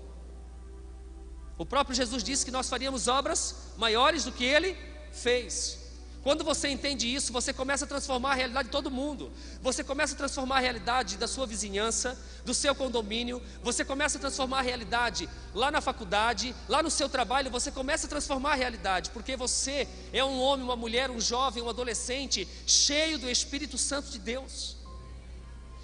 O 1.59 1.67
próprio 1.67 1.97
Jesus 1.97 2.23
disse 2.23 2.45
que 2.45 2.53
nós 2.53 2.69
faríamos 2.69 3.09
obras 3.09 3.73
maiores 3.77 4.23
do 4.23 4.31
que 4.31 4.45
ele 4.45 4.77
fez. 5.11 5.84
Quando 6.25 6.43
você 6.43 6.71
entende 6.71 7.15
isso, 7.15 7.35
você 7.35 7.53
começa 7.53 7.85
a 7.85 7.89
transformar 7.89 8.31
a 8.31 8.35
realidade 8.35 8.69
de 8.69 8.73
todo 8.73 8.91
mundo. 8.91 9.31
Você 9.61 9.85
começa 9.85 10.15
a 10.15 10.17
transformar 10.17 10.57
a 10.57 10.61
realidade 10.61 11.19
da 11.19 11.29
sua 11.29 11.47
vizinhança, 11.47 12.19
do 12.47 12.55
seu 12.55 12.75
condomínio. 12.75 13.43
Você 13.63 13.85
começa 13.85 14.17
a 14.17 14.21
transformar 14.23 14.61
a 14.61 14.63
realidade 14.63 15.29
lá 15.55 15.71
na 15.71 15.83
faculdade, 15.83 16.57
lá 16.67 16.83
no 16.83 16.91
seu 16.91 17.11
trabalho. 17.11 17.51
Você 17.51 17.71
começa 17.71 18.07
a 18.07 18.09
transformar 18.09 18.53
a 18.53 18.55
realidade, 18.55 19.11
porque 19.11 19.37
você 19.37 19.87
é 20.15 20.25
um 20.25 20.41
homem, 20.41 20.65
uma 20.65 20.75
mulher, 20.75 21.11
um 21.11 21.21
jovem, 21.21 21.63
um 21.63 21.69
adolescente 21.69 22.49
cheio 22.67 23.19
do 23.19 23.29
Espírito 23.29 23.77
Santo 23.77 24.09
de 24.09 24.19
Deus. 24.19 24.79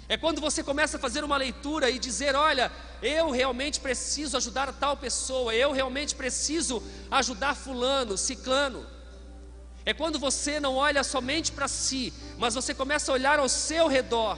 É 0.09 0.17
quando 0.17 0.41
você 0.41 0.63
começa 0.63 0.97
a 0.97 0.99
fazer 0.99 1.23
uma 1.23 1.37
leitura 1.37 1.87
e 1.91 1.99
dizer: 1.99 2.35
Olha, 2.35 2.71
eu 2.99 3.29
realmente 3.29 3.79
preciso 3.79 4.35
ajudar 4.37 4.67
a 4.69 4.73
tal 4.73 4.97
pessoa, 4.97 5.53
eu 5.53 5.71
realmente 5.71 6.15
preciso 6.15 6.81
ajudar 7.11 7.55
Fulano, 7.55 8.17
Ciclano. 8.17 9.00
É 9.85 9.93
quando 9.93 10.19
você 10.19 10.59
não 10.59 10.75
olha 10.75 11.03
somente 11.03 11.51
para 11.51 11.67
si, 11.67 12.13
mas 12.37 12.53
você 12.53 12.73
começa 12.73 13.11
a 13.11 13.15
olhar 13.15 13.39
ao 13.39 13.49
seu 13.49 13.87
redor. 13.87 14.37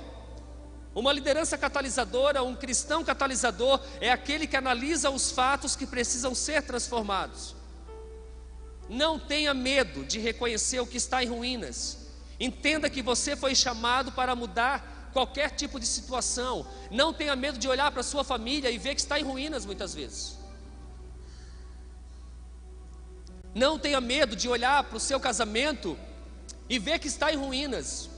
Uma 0.95 1.11
liderança 1.11 1.57
catalisadora, 1.57 2.43
um 2.43 2.55
cristão 2.55 3.03
catalisador, 3.03 3.81
é 3.99 4.11
aquele 4.11 4.45
que 4.45 4.55
analisa 4.55 5.09
os 5.09 5.31
fatos 5.31 5.75
que 5.75 5.87
precisam 5.87 6.35
ser 6.35 6.61
transformados. 6.61 7.55
Não 8.87 9.17
tenha 9.17 9.53
medo 9.53 10.05
de 10.05 10.19
reconhecer 10.19 10.79
o 10.79 10.87
que 10.87 10.97
está 10.97 11.23
em 11.23 11.27
ruínas. 11.27 11.97
Entenda 12.39 12.89
que 12.89 13.01
você 13.01 13.35
foi 13.35 13.55
chamado 13.55 14.11
para 14.11 14.35
mudar 14.35 15.09
qualquer 15.11 15.51
tipo 15.51 15.79
de 15.79 15.85
situação. 15.85 16.65
Não 16.91 17.13
tenha 17.13 17.35
medo 17.35 17.57
de 17.57 17.67
olhar 17.67 17.91
para 17.91 18.03
sua 18.03 18.23
família 18.23 18.69
e 18.69 18.77
ver 18.77 18.95
que 18.95 19.01
está 19.01 19.19
em 19.19 19.23
ruínas 19.23 19.65
muitas 19.65 19.93
vezes. 19.93 20.37
Não 23.53 23.77
tenha 23.77 24.01
medo 24.01 24.35
de 24.35 24.49
olhar 24.49 24.83
para 24.83 24.97
o 24.97 24.99
seu 24.99 25.19
casamento 25.19 25.97
e 26.67 26.79
ver 26.79 26.99
que 26.99 27.07
está 27.07 27.31
em 27.31 27.37
ruínas. 27.37 28.09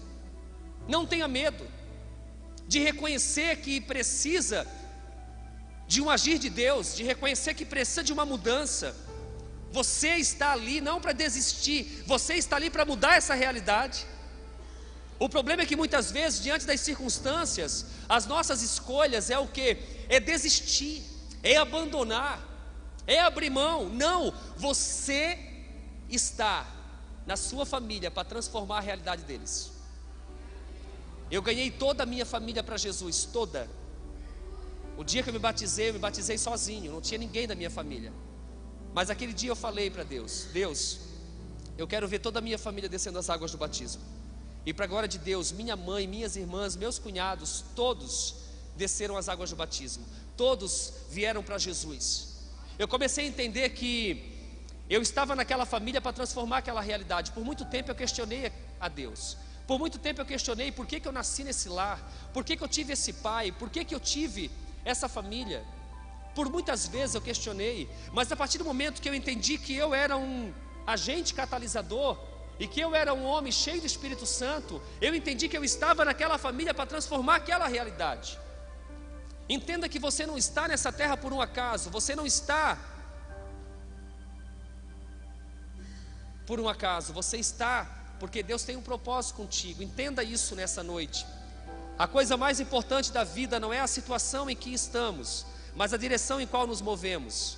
Não 0.88 1.06
tenha 1.06 1.28
medo 1.28 1.67
de 2.67 2.80
reconhecer 2.80 3.58
que 3.58 3.82
precisa 3.82 4.65
de 5.88 6.02
um 6.02 6.10
agir 6.10 6.38
de 6.39 6.50
Deus, 6.50 6.95
de 6.95 7.04
reconhecer 7.04 7.54
que 7.54 7.65
precisa 7.65 8.04
de 8.04 8.13
uma 8.13 8.26
mudança. 8.26 8.95
Você 9.71 10.15
está 10.15 10.54
ali 10.54 10.80
não 10.80 11.02
para 11.02 11.12
desistir, 11.12 12.04
você 12.08 12.36
está 12.36 12.56
ali 12.56 12.69
para 12.69 12.86
mudar 12.86 13.15
essa 13.17 13.34
realidade. 13.34 14.06
O 15.19 15.30
problema 15.30 15.63
é 15.63 15.65
que 15.65 15.76
muitas 15.76 16.12
vezes, 16.12 16.41
diante 16.41 16.65
das 16.65 16.80
circunstâncias, 16.82 17.86
as 18.08 18.26
nossas 18.26 18.62
escolhas 18.62 19.30
é 19.30 19.38
o 19.38 19.48
que? 19.48 19.78
É 20.10 20.19
desistir, 20.19 21.04
é 21.43 21.58
abandonar 21.58 22.55
é 23.08 23.20
abrir 23.20 23.50
mão. 23.50 23.89
Não, 23.89 24.34
você 24.58 25.38
está 26.10 26.68
na 27.26 27.36
sua 27.36 27.65
família 27.65 28.12
para 28.12 28.24
transformar 28.24 28.78
a 28.78 28.82
realidade 28.82 29.24
deles. 29.24 29.72
Eu 31.30 31.41
ganhei 31.41 31.72
toda 31.72 32.04
a 32.04 32.06
minha 32.06 32.26
família 32.26 32.63
para 32.63 32.78
Jesus, 32.78 33.26
toda. 33.26 33.70
O 34.98 35.04
dia 35.04 35.24
que 35.24 35.30
eu 35.30 35.34
me 35.34 35.39
batizei, 35.39 35.89
eu 35.89 35.94
me 35.94 36.00
batizei 36.00 36.38
sozinho, 36.38 36.91
não 36.91 37.02
tinha 37.02 37.18
ninguém 37.18 37.48
da 37.48 37.56
minha 37.56 37.70
família. 37.70 38.13
Mas 38.94 39.10
aquele 39.10 39.34
dia 39.34 39.50
eu 39.50 39.56
falei 39.56 39.89
para 39.89 40.04
Deus: 40.04 40.48
Deus, 40.54 41.00
eu 41.78 41.88
quero 41.88 42.08
ver 42.08 42.20
toda 42.20 42.39
a 42.39 42.41
minha 42.41 42.58
família 42.58 42.88
descendo 42.88 43.20
as 43.20 43.30
águas 43.30 43.52
do 43.52 43.58
batismo. 43.58 44.02
E 44.65 44.74
para 44.74 44.86
a 44.86 44.88
glória 44.88 45.08
de 45.08 45.20
Deus, 45.20 45.52
minha 45.52 45.76
mãe, 45.76 46.08
minhas 46.08 46.36
irmãs, 46.36 46.76
meus 46.76 46.98
cunhados, 46.98 47.63
todos 47.76 48.36
desceram 48.76 49.18
as 49.18 49.30
águas 49.30 49.50
do 49.50 49.56
batismo. 49.56 50.06
Todos 50.38 50.94
vieram 51.10 51.44
para 51.44 51.58
Jesus. 51.58 52.35
Eu 52.78 52.88
comecei 52.88 53.26
a 53.26 53.28
entender 53.28 53.70
que 53.70 54.34
eu 54.90 55.02
estava 55.02 55.36
naquela 55.36 55.66
família 55.66 56.02
para 56.02 56.12
transformar 56.14 56.58
aquela 56.58 56.82
realidade. 56.82 57.32
Por 57.32 57.44
muito 57.44 57.66
tempo 57.66 57.90
eu 57.90 57.96
questionei 57.96 58.52
a 58.80 58.88
Deus. 58.88 59.38
Por 59.66 59.80
muito 59.80 59.98
tempo 59.98 60.22
eu 60.22 60.26
questionei 60.26 60.72
por 60.72 60.86
que, 60.86 61.00
que 61.00 61.08
eu 61.08 61.12
nasci 61.12 61.44
nesse 61.44 61.70
lar, 61.70 62.00
por 62.34 62.44
que, 62.44 62.56
que 62.56 62.64
eu 62.64 62.68
tive 62.68 62.94
esse 62.94 63.14
pai, 63.14 63.52
por 63.52 63.70
que, 63.70 63.84
que 63.84 63.96
eu 63.96 64.00
tive 64.00 64.52
essa 64.84 65.10
família. 65.10 65.64
Por 66.36 66.52
muitas 66.52 66.88
vezes 66.88 67.16
eu 67.16 67.22
questionei, 67.22 67.90
mas 68.12 68.32
a 68.32 68.36
partir 68.36 68.58
do 68.58 68.66
momento 68.66 69.02
que 69.02 69.10
eu 69.10 69.16
entendi 69.16 69.58
que 69.58 69.74
eu 69.74 69.94
era 69.94 70.18
um 70.18 70.54
agente 70.86 71.34
catalisador 71.34 72.20
e 72.60 72.68
que 72.68 72.80
eu 72.80 72.94
era 72.94 73.14
um 73.14 73.24
homem 73.26 73.52
cheio 73.52 73.80
do 73.80 73.88
Espírito 73.88 74.26
Santo, 74.26 74.82
eu 75.02 75.16
entendi 75.16 75.48
que 75.48 75.58
eu 75.58 75.64
estava 75.64 76.06
naquela 76.06 76.38
família 76.38 76.74
para 76.74 76.86
transformar 76.86 77.38
aquela 77.38 77.68
realidade. 77.68 78.38
Entenda 79.48 79.88
que 79.88 80.00
você 80.00 80.26
não 80.26 80.38
está 80.38 80.68
nessa 80.68 80.92
terra 80.92 81.16
por 81.16 81.32
um 81.32 81.42
acaso, 81.42 81.90
você 81.90 82.16
não 82.16 82.26
está 82.26 82.78
por 86.48 86.60
um 86.60 86.68
acaso, 86.68 87.14
você 87.14 87.38
está 87.38 88.04
porque 88.20 88.42
Deus 88.42 88.64
tem 88.64 88.76
um 88.76 88.82
propósito 88.82 89.36
contigo. 89.36 89.84
Entenda 89.84 90.24
isso 90.24 90.56
nessa 90.56 90.82
noite. 90.82 91.26
A 91.98 92.08
coisa 92.08 92.36
mais 92.36 92.60
importante 92.60 93.12
da 93.12 93.24
vida 93.24 93.60
não 93.60 93.74
é 93.74 93.80
a 93.80 93.88
situação 93.88 94.50
em 94.50 94.56
que 94.56 94.74
estamos, 94.74 95.46
mas 95.76 95.94
a 95.94 95.98
direção 95.98 96.40
em 96.40 96.48
qual 96.48 96.68
nos 96.68 96.82
movemos. 96.82 97.58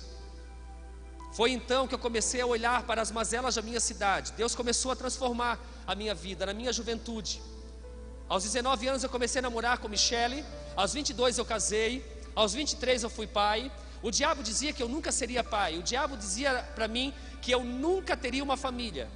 Foi 1.32 1.52
então 1.52 1.86
que 1.86 1.94
eu 1.94 1.98
comecei 1.98 2.40
a 2.40 2.46
olhar 2.46 2.82
para 2.84 3.02
as 3.02 3.10
mazelas 3.10 3.54
da 3.54 3.62
minha 3.62 3.80
cidade. 3.80 4.32
Deus 4.32 4.54
começou 4.54 4.90
a 4.90 4.96
transformar 4.96 5.58
a 5.86 5.94
minha 5.94 6.14
vida, 6.14 6.46
na 6.46 6.54
minha 6.54 6.72
juventude. 6.72 7.42
Aos 8.28 8.42
19 8.42 8.86
anos 8.86 9.02
eu 9.02 9.08
comecei 9.08 9.38
a 9.38 9.42
namorar 9.42 9.78
com 9.78 9.88
Michele, 9.88 10.44
aos 10.76 10.92
22 10.92 11.38
eu 11.38 11.44
casei, 11.46 12.04
aos 12.34 12.52
23 12.52 13.02
eu 13.02 13.10
fui 13.10 13.26
pai. 13.26 13.72
O 14.02 14.10
diabo 14.10 14.42
dizia 14.42 14.72
que 14.72 14.82
eu 14.82 14.88
nunca 14.88 15.10
seria 15.10 15.42
pai, 15.42 15.78
o 15.78 15.82
diabo 15.82 16.16
dizia 16.16 16.62
para 16.74 16.86
mim 16.86 17.12
que 17.40 17.50
eu 17.50 17.64
nunca 17.64 18.16
teria 18.16 18.44
uma 18.44 18.56
família. 18.56 19.08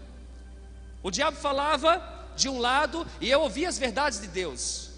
O 1.03 1.11
diabo 1.11 1.37
falava 1.37 2.03
de 2.37 2.49
um 2.49 2.59
lado 2.59 3.07
e 3.21 3.31
eu 3.31 3.43
ouvia 3.43 3.69
as 3.69 3.79
verdades 3.79 4.21
de 4.21 4.29
Deus. 4.29 4.91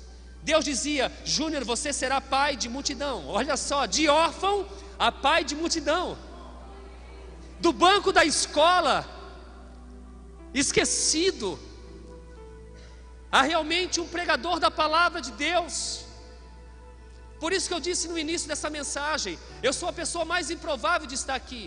Deus 0.43 0.65
dizia: 0.65 1.11
Júnior, 1.25 1.65
você 1.65 1.93
será 1.93 2.21
pai 2.21 2.57
de 2.57 2.69
multidão. 2.69 3.27
Olha 3.27 3.57
só, 3.57 3.85
de 3.87 4.09
órfão 4.09 4.67
a 4.99 5.11
pai 5.11 5.43
de 5.43 5.57
multidão. 5.57 6.17
Do 7.59 7.73
banco 7.73 8.13
da 8.13 8.25
escola, 8.25 9.09
esquecido, 10.53 11.59
Há 13.37 13.43
realmente 13.43 14.01
um 14.03 14.09
pregador 14.15 14.57
da 14.65 14.71
palavra 14.71 15.21
de 15.27 15.33
Deus. 15.33 15.77
Por 17.43 17.53
isso 17.55 17.69
que 17.69 17.75
eu 17.77 17.85
disse 17.87 18.07
no 18.11 18.19
início 18.25 18.47
dessa 18.51 18.71
mensagem: 18.79 19.35
eu 19.61 19.73
sou 19.79 19.89
a 19.89 19.97
pessoa 20.01 20.25
mais 20.33 20.53
improvável 20.57 21.09
de 21.13 21.17
estar 21.21 21.35
aqui. 21.35 21.65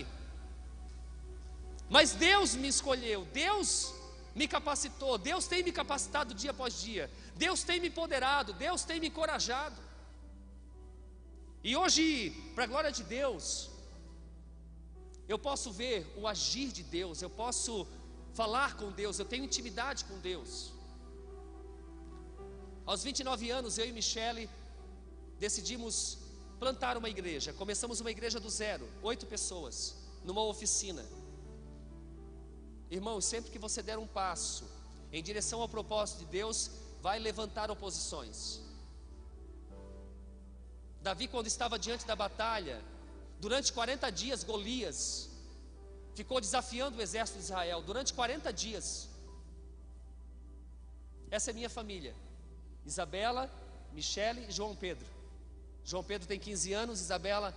Mas 1.96 2.12
Deus 2.28 2.54
me 2.62 2.68
escolheu, 2.68 3.20
Deus 3.44 3.70
me 4.34 4.46
capacitou, 4.56 5.12
Deus 5.18 5.46
tem 5.52 5.62
me 5.62 5.72
capacitado 5.80 6.38
dia 6.40 6.52
após 6.52 6.80
dia, 6.86 7.04
Deus 7.44 7.62
tem 7.68 7.78
me 7.82 7.88
empoderado, 7.88 8.54
Deus 8.54 8.82
tem 8.84 8.98
me 9.02 9.08
encorajado. 9.08 9.78
E 11.62 11.76
hoje, 11.76 12.06
para 12.54 12.64
a 12.64 12.70
glória 12.72 12.92
de 12.98 13.04
Deus, 13.18 13.44
eu 15.28 15.38
posso 15.38 15.70
ver 15.82 15.98
o 16.16 16.26
agir 16.26 16.70
de 16.80 16.82
Deus, 16.98 17.20
eu 17.20 17.28
posso 17.44 17.86
falar 18.32 18.74
com 18.80 18.90
Deus, 18.90 19.18
eu 19.18 19.30
tenho 19.34 19.44
intimidade 19.44 20.06
com 20.06 20.18
Deus. 20.32 20.77
Aos 22.90 23.02
29 23.04 23.50
anos, 23.50 23.76
eu 23.76 23.86
e 23.86 23.92
Michele 23.92 24.48
decidimos 25.38 26.16
plantar 26.58 26.96
uma 26.96 27.10
igreja. 27.10 27.52
Começamos 27.52 28.00
uma 28.00 28.10
igreja 28.10 28.40
do 28.40 28.48
zero, 28.48 28.88
oito 29.02 29.26
pessoas, 29.26 29.94
numa 30.24 30.42
oficina. 30.42 31.04
Irmãos, 32.90 33.26
sempre 33.26 33.50
que 33.50 33.58
você 33.58 33.82
der 33.82 33.98
um 33.98 34.06
passo 34.06 34.64
em 35.12 35.22
direção 35.22 35.60
ao 35.60 35.68
propósito 35.68 36.20
de 36.20 36.24
Deus, 36.38 36.70
vai 37.02 37.18
levantar 37.18 37.70
oposições. 37.70 38.62
Davi, 41.02 41.28
quando 41.28 41.46
estava 41.46 41.78
diante 41.78 42.06
da 42.06 42.16
batalha, 42.16 42.82
durante 43.38 43.70
40 43.70 44.10
dias, 44.10 44.42
Golias 44.42 45.28
ficou 46.14 46.40
desafiando 46.40 46.96
o 46.96 47.02
exército 47.02 47.38
de 47.38 47.44
Israel. 47.44 47.82
Durante 47.82 48.14
40 48.14 48.50
dias. 48.50 49.10
Essa 51.30 51.50
é 51.50 51.52
minha 51.52 51.68
família. 51.68 52.14
Isabela, 52.88 53.50
Michele 53.92 54.46
e 54.48 54.52
João 54.52 54.74
Pedro. 54.74 55.06
João 55.84 56.02
Pedro 56.02 56.26
tem 56.26 56.38
15 56.38 56.72
anos, 56.72 57.00
Isabela 57.00 57.54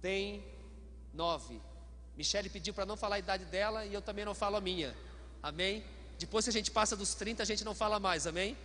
tem 0.00 0.44
9. 1.12 1.60
Michele 2.16 2.48
pediu 2.48 2.74
para 2.74 2.86
não 2.86 2.96
falar 2.96 3.16
a 3.16 3.18
idade 3.18 3.44
dela 3.46 3.84
e 3.84 3.94
eu 3.94 4.02
também 4.02 4.24
não 4.24 4.34
falo 4.34 4.56
a 4.56 4.60
minha. 4.60 4.94
Amém? 5.42 5.84
Depois 6.18 6.44
que 6.44 6.50
a 6.50 6.52
gente 6.52 6.70
passa 6.70 6.96
dos 6.96 7.14
30, 7.14 7.42
a 7.42 7.46
gente 7.46 7.64
não 7.64 7.74
fala 7.74 7.98
mais, 7.98 8.26
amém? 8.26 8.56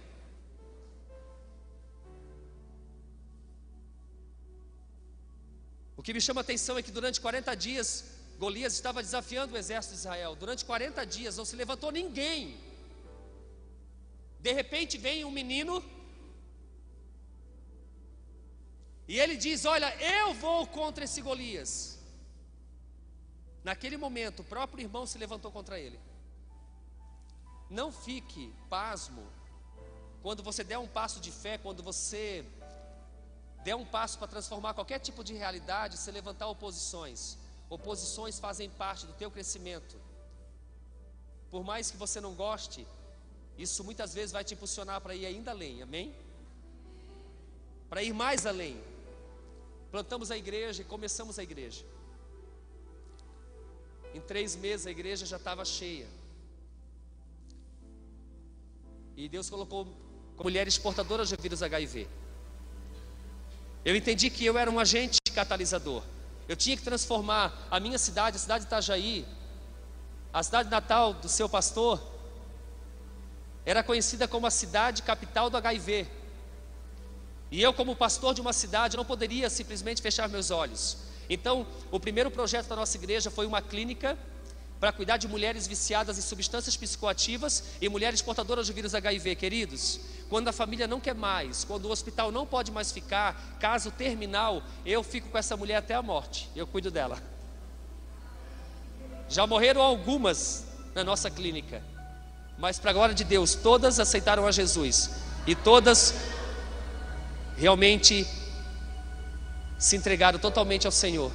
O 5.96 6.04
que 6.04 6.14
me 6.14 6.20
chama 6.20 6.42
a 6.42 6.44
atenção 6.44 6.78
é 6.78 6.84
que 6.84 6.92
durante 6.92 7.22
40 7.22 7.56
dias, 7.56 8.06
Golias 8.38 8.74
estava 8.74 9.02
desafiando 9.02 9.54
o 9.54 9.58
exército 9.58 9.94
de 9.94 10.00
Israel. 10.00 10.36
Durante 10.36 10.66
40 10.66 11.06
dias 11.06 11.38
não 11.38 11.46
se 11.46 11.56
levantou 11.56 11.92
ninguém. 11.92 12.58
De 14.40 14.52
repente 14.52 14.98
vem 14.98 15.24
um 15.24 15.32
menino 15.32 15.82
e 19.08 19.20
ele 19.20 19.36
diz: 19.36 19.66
Olha, 19.66 19.94
eu 20.02 20.34
vou 20.34 20.66
contra 20.68 21.04
esse 21.04 21.22
Golias. 21.22 22.00
Naquele 23.64 23.98
momento, 23.98 24.42
o 24.42 24.44
próprio 24.44 24.84
irmão 24.84 25.06
se 25.06 25.18
levantou 25.18 25.52
contra 25.52 25.80
ele. 25.80 26.00
Não 27.70 27.92
fique 27.92 28.54
pasmo 28.70 29.26
quando 30.22 30.44
você 30.44 30.64
der 30.64 30.78
um 30.78 30.88
passo 30.88 31.20
de 31.20 31.32
fé, 31.32 31.58
quando 31.58 31.82
você 31.82 32.46
der 33.64 33.76
um 33.76 33.86
passo 33.86 34.18
para 34.18 34.28
transformar 34.28 34.74
qualquer 34.74 35.00
tipo 35.00 35.24
de 35.24 35.34
realidade, 35.34 35.98
se 35.98 36.12
levantar 36.12 36.48
oposições. 36.48 37.38
Oposições 37.70 38.40
fazem 38.40 38.70
parte 38.70 39.06
do 39.06 39.14
teu 39.14 39.32
crescimento. 39.32 39.96
Por 41.50 41.64
mais 41.64 41.90
que 41.90 41.98
você 41.98 42.20
não 42.20 42.34
goste, 42.34 42.86
isso 43.58 43.84
muitas 43.84 44.14
vezes 44.14 44.32
vai 44.32 44.44
te 44.44 44.54
impulsionar 44.54 45.00
para 45.02 45.16
ir 45.16 45.26
ainda 45.26 45.52
além, 45.52 45.82
amém? 45.82 46.14
Para 47.90 48.04
ir 48.04 48.14
mais 48.14 48.46
além. 48.46 48.93
Plantamos 49.94 50.32
a 50.32 50.38
igreja 50.44 50.82
e 50.82 50.86
começamos 50.86 51.38
a 51.38 51.44
igreja. 51.44 51.86
Em 54.12 54.20
três 54.20 54.56
meses 54.56 54.88
a 54.88 54.90
igreja 54.90 55.24
já 55.24 55.38
estava 55.38 55.64
cheia. 55.64 56.08
E 59.16 59.30
Deus 59.30 59.52
colocou 59.52 59.88
mulheres 60.44 60.80
portadoras 60.80 61.30
de 61.30 61.36
vírus 61.36 61.62
HIV. 61.62 62.08
Eu 63.86 63.96
entendi 63.96 64.32
que 64.32 64.44
eu 64.44 64.58
era 64.58 64.72
um 64.72 64.80
agente 64.80 65.20
catalisador. 65.32 66.02
Eu 66.48 66.56
tinha 66.56 66.76
que 66.76 66.82
transformar 66.82 67.56
a 67.70 67.80
minha 67.80 68.00
cidade, 68.00 68.38
a 68.38 68.40
cidade 68.40 68.64
de 68.64 68.70
Itajaí, 68.70 69.28
a 70.34 70.42
cidade 70.42 70.72
natal 70.72 71.14
do 71.14 71.30
seu 71.30 71.48
pastor, 71.48 72.02
era 73.64 73.84
conhecida 73.84 74.28
como 74.28 74.48
a 74.48 74.52
cidade 74.52 75.04
capital 75.04 75.52
do 75.52 75.58
HIV. 75.58 76.23
E 77.54 77.62
eu, 77.62 77.72
como 77.72 77.96
pastor 77.96 78.34
de 78.34 78.42
uma 78.42 78.52
cidade, 78.52 78.98
não 78.98 79.06
poderia 79.06 79.48
simplesmente 79.48 80.02
fechar 80.02 80.28
meus 80.28 80.50
olhos. 80.50 80.98
Então, 81.30 81.68
o 81.92 82.00
primeiro 82.00 82.32
projeto 82.32 82.68
da 82.68 82.76
nossa 82.76 82.98
igreja 82.98 83.30
foi 83.30 83.46
uma 83.46 83.62
clínica 83.62 84.18
para 84.80 84.92
cuidar 84.92 85.18
de 85.18 85.28
mulheres 85.28 85.68
viciadas 85.68 86.18
em 86.18 86.22
substâncias 86.22 86.76
psicoativas 86.76 87.64
e 87.80 87.88
mulheres 87.88 88.24
portadoras 88.24 88.66
de 88.66 88.74
vírus 88.74 88.96
HIV, 88.96 89.36
queridos. 89.36 90.00
Quando 90.32 90.48
a 90.48 90.52
família 90.52 90.88
não 90.88 91.00
quer 91.00 91.14
mais, 91.14 91.64
quando 91.64 91.86
o 91.86 91.92
hospital 91.92 92.32
não 92.32 92.44
pode 92.44 92.72
mais 92.72 92.92
ficar, 92.92 93.56
caso 93.60 93.92
terminal, 93.92 94.64
eu 94.84 95.04
fico 95.04 95.30
com 95.30 95.38
essa 95.38 95.56
mulher 95.56 95.76
até 95.76 95.94
a 95.94 96.02
morte, 96.02 96.50
eu 96.56 96.66
cuido 96.66 96.90
dela. 96.90 97.22
Já 99.30 99.46
morreram 99.46 99.80
algumas 99.80 100.66
na 100.96 101.04
nossa 101.04 101.30
clínica, 101.30 101.84
mas 102.58 102.80
para 102.80 102.90
a 102.90 102.94
glória 102.94 103.14
de 103.14 103.24
Deus, 103.24 103.54
todas 103.54 104.00
aceitaram 104.00 104.48
a 104.48 104.52
Jesus 104.52 105.12
e 105.46 105.54
todas 105.54 106.16
realmente 107.58 108.28
se 109.78 109.96
entregaram 109.96 110.40
totalmente 110.40 110.86
ao 110.86 110.92
Senhor. 110.92 111.32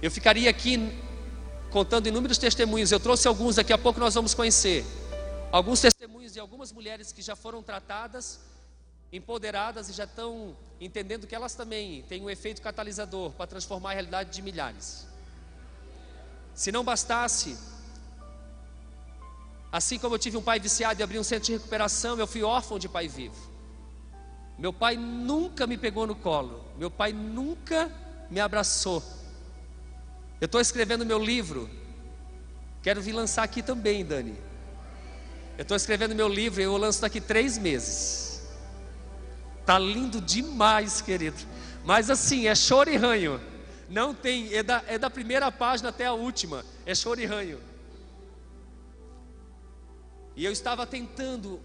Eu 0.00 0.10
ficaria 0.10 0.50
aqui 0.50 0.78
contando 1.70 2.06
inúmeros 2.06 2.38
testemunhos, 2.38 2.92
eu 2.92 3.00
trouxe 3.00 3.26
alguns, 3.26 3.56
daqui 3.56 3.72
a 3.72 3.78
pouco 3.78 3.98
nós 3.98 4.14
vamos 4.14 4.34
conhecer. 4.34 4.84
Alguns 5.50 5.80
testemunhos 5.80 6.32
de 6.32 6.40
algumas 6.40 6.72
mulheres 6.72 7.12
que 7.12 7.22
já 7.22 7.34
foram 7.34 7.62
tratadas, 7.62 8.40
empoderadas 9.12 9.88
e 9.88 9.92
já 9.92 10.04
estão 10.04 10.56
entendendo 10.80 11.26
que 11.26 11.34
elas 11.34 11.54
também 11.54 12.02
têm 12.08 12.22
um 12.22 12.30
efeito 12.30 12.60
catalisador 12.60 13.30
para 13.32 13.46
transformar 13.46 13.90
a 13.90 13.92
realidade 13.94 14.30
de 14.30 14.42
milhares. 14.42 15.06
Se 16.54 16.70
não 16.70 16.84
bastasse, 16.84 17.56
assim 19.74 19.98
como 19.98 20.14
eu 20.14 20.20
tive 20.20 20.36
um 20.36 20.40
pai 20.40 20.60
viciado 20.60 21.00
e 21.00 21.02
abri 21.02 21.18
um 21.18 21.24
centro 21.24 21.46
de 21.46 21.52
recuperação, 21.54 22.16
eu 22.16 22.28
fui 22.28 22.44
órfão 22.44 22.78
de 22.78 22.88
pai 22.88 23.08
vivo. 23.08 23.34
Meu 24.56 24.72
pai 24.72 24.96
nunca 24.96 25.66
me 25.66 25.76
pegou 25.76 26.06
no 26.06 26.14
colo, 26.14 26.64
meu 26.78 26.88
pai 26.88 27.12
nunca 27.12 27.90
me 28.30 28.38
abraçou. 28.38 29.02
Eu 30.40 30.46
estou 30.46 30.60
escrevendo 30.60 31.04
meu 31.04 31.18
livro, 31.18 31.68
quero 32.84 33.02
vir 33.02 33.14
lançar 33.14 33.42
aqui 33.42 33.64
também, 33.64 34.04
Dani. 34.04 34.38
Eu 35.58 35.62
estou 35.62 35.76
escrevendo 35.76 36.14
meu 36.14 36.28
livro 36.28 36.60
e 36.60 36.64
eu 36.64 36.76
lanço 36.76 37.00
daqui 37.00 37.20
três 37.20 37.58
meses. 37.58 38.44
Tá 39.66 39.76
lindo 39.76 40.20
demais, 40.20 41.00
querido. 41.00 41.38
Mas 41.84 42.10
assim, 42.10 42.46
é 42.46 42.54
choro 42.54 42.90
e 42.90 42.96
ranho. 42.96 43.40
Não 43.90 44.14
tem, 44.14 44.54
é 44.54 44.62
da, 44.62 44.84
é 44.86 44.98
da 44.98 45.10
primeira 45.10 45.50
página 45.50 45.88
até 45.88 46.06
a 46.06 46.12
última. 46.12 46.64
É 46.86 46.94
choro 46.94 47.20
e 47.20 47.26
ranho. 47.26 47.73
E 50.36 50.44
eu 50.44 50.52
estava 50.52 50.86
tentando 50.86 51.60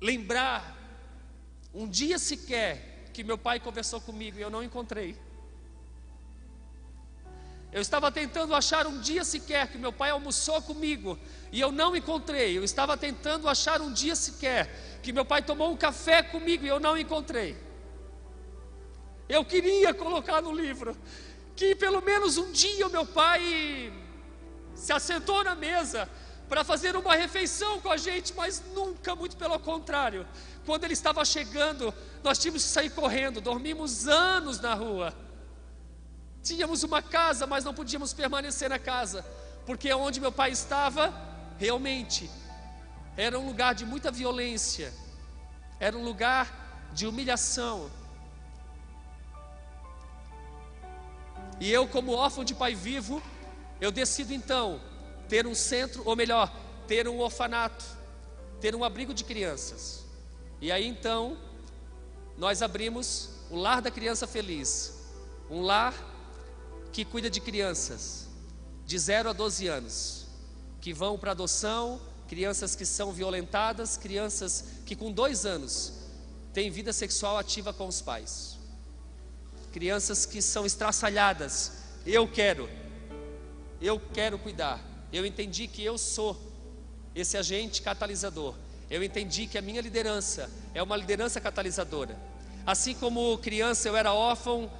lembrar 0.00 0.76
um 1.74 1.88
dia 1.88 2.18
sequer 2.18 3.08
que 3.12 3.24
meu 3.24 3.36
pai 3.36 3.58
conversou 3.58 4.00
comigo 4.00 4.38
e 4.38 4.42
eu 4.42 4.50
não 4.50 4.62
encontrei. 4.62 5.16
Eu 7.72 7.80
estava 7.80 8.12
tentando 8.12 8.54
achar 8.54 8.86
um 8.86 9.00
dia 9.00 9.24
sequer 9.24 9.66
que 9.68 9.78
meu 9.78 9.92
pai 9.92 10.10
almoçou 10.10 10.60
comigo 10.60 11.18
e 11.50 11.58
eu 11.58 11.72
não 11.72 11.96
encontrei. 11.96 12.56
Eu 12.56 12.62
estava 12.62 12.96
tentando 12.98 13.48
achar 13.48 13.80
um 13.80 13.90
dia 13.90 14.14
sequer 14.14 14.68
que 15.02 15.10
meu 15.10 15.24
pai 15.24 15.42
tomou 15.42 15.72
um 15.72 15.76
café 15.76 16.22
comigo 16.22 16.66
e 16.66 16.68
eu 16.68 16.78
não 16.78 16.98
encontrei. 16.98 17.56
Eu 19.26 19.42
queria 19.44 19.94
colocar 19.94 20.42
no 20.42 20.52
livro 20.52 20.94
que 21.56 21.74
pelo 21.74 22.02
menos 22.02 22.36
um 22.36 22.52
dia 22.52 22.86
o 22.86 22.90
meu 22.90 23.06
pai 23.06 23.90
se 24.74 24.92
assentou 24.92 25.42
na 25.42 25.54
mesa 25.54 26.08
para 26.52 26.64
fazer 26.64 26.94
uma 26.94 27.14
refeição 27.14 27.80
com 27.80 27.88
a 27.88 27.96
gente, 27.96 28.34
mas 28.34 28.62
nunca, 28.74 29.16
muito 29.16 29.38
pelo 29.38 29.58
contrário. 29.58 30.26
Quando 30.66 30.84
ele 30.84 30.92
estava 30.92 31.24
chegando, 31.24 31.94
nós 32.22 32.38
tínhamos 32.38 32.62
que 32.64 32.68
sair 32.68 32.90
correndo, 32.90 33.40
dormimos 33.40 34.06
anos 34.06 34.60
na 34.60 34.74
rua. 34.74 35.14
Tínhamos 36.42 36.82
uma 36.82 37.00
casa, 37.00 37.46
mas 37.46 37.64
não 37.64 37.72
podíamos 37.72 38.12
permanecer 38.12 38.68
na 38.68 38.78
casa, 38.78 39.24
porque 39.64 39.90
onde 39.94 40.20
meu 40.20 40.30
pai 40.30 40.50
estava, 40.50 41.10
realmente, 41.58 42.30
era 43.16 43.38
um 43.38 43.46
lugar 43.46 43.74
de 43.74 43.86
muita 43.86 44.10
violência, 44.10 44.92
era 45.80 45.96
um 45.96 46.04
lugar 46.04 46.90
de 46.92 47.06
humilhação. 47.06 47.90
E 51.58 51.72
eu, 51.72 51.88
como 51.88 52.12
órfão 52.12 52.44
de 52.44 52.54
pai 52.54 52.74
vivo, 52.74 53.22
eu 53.80 53.90
decido 53.90 54.34
então 54.34 54.91
ter 55.28 55.46
um 55.46 55.54
centro, 55.54 56.02
ou 56.04 56.14
melhor, 56.14 56.54
ter 56.86 57.08
um 57.08 57.18
orfanato, 57.20 57.84
ter 58.60 58.74
um 58.74 58.84
abrigo 58.84 59.14
de 59.14 59.24
crianças. 59.24 60.04
E 60.60 60.70
aí 60.70 60.86
então, 60.86 61.36
nós 62.36 62.62
abrimos 62.62 63.30
o 63.50 63.56
Lar 63.56 63.82
da 63.82 63.90
Criança 63.90 64.26
Feliz, 64.26 64.94
um 65.50 65.62
lar 65.62 65.94
que 66.92 67.04
cuida 67.04 67.28
de 67.28 67.40
crianças 67.40 68.28
de 68.86 68.98
0 68.98 69.30
a 69.30 69.32
12 69.32 69.66
anos, 69.66 70.26
que 70.80 70.92
vão 70.92 71.18
para 71.18 71.30
adoção, 71.30 72.00
crianças 72.28 72.74
que 72.74 72.84
são 72.84 73.12
violentadas, 73.12 73.96
crianças 73.96 74.64
que 74.84 74.96
com 74.96 75.12
dois 75.12 75.46
anos 75.46 75.92
têm 76.52 76.70
vida 76.70 76.92
sexual 76.92 77.38
ativa 77.38 77.72
com 77.72 77.86
os 77.86 78.00
pais, 78.00 78.58
crianças 79.72 80.26
que 80.26 80.42
são 80.42 80.66
estraçalhadas. 80.66 81.72
Eu 82.06 82.26
quero, 82.26 82.68
eu 83.80 84.00
quero 84.12 84.38
cuidar. 84.38 84.91
Eu 85.12 85.26
entendi 85.26 85.66
que 85.66 85.84
eu 85.84 85.98
sou 85.98 86.36
esse 87.14 87.36
agente 87.36 87.82
catalisador. 87.82 88.54
Eu 88.90 89.02
entendi 89.02 89.46
que 89.46 89.58
a 89.58 89.62
minha 89.62 89.80
liderança 89.80 90.50
é 90.74 90.82
uma 90.82 90.96
liderança 90.96 91.40
catalisadora. 91.40 92.18
Assim 92.64 92.94
como 92.94 93.38
criança 93.38 93.88
eu 93.88 93.96
era 93.96 94.12
órfão 94.12 94.70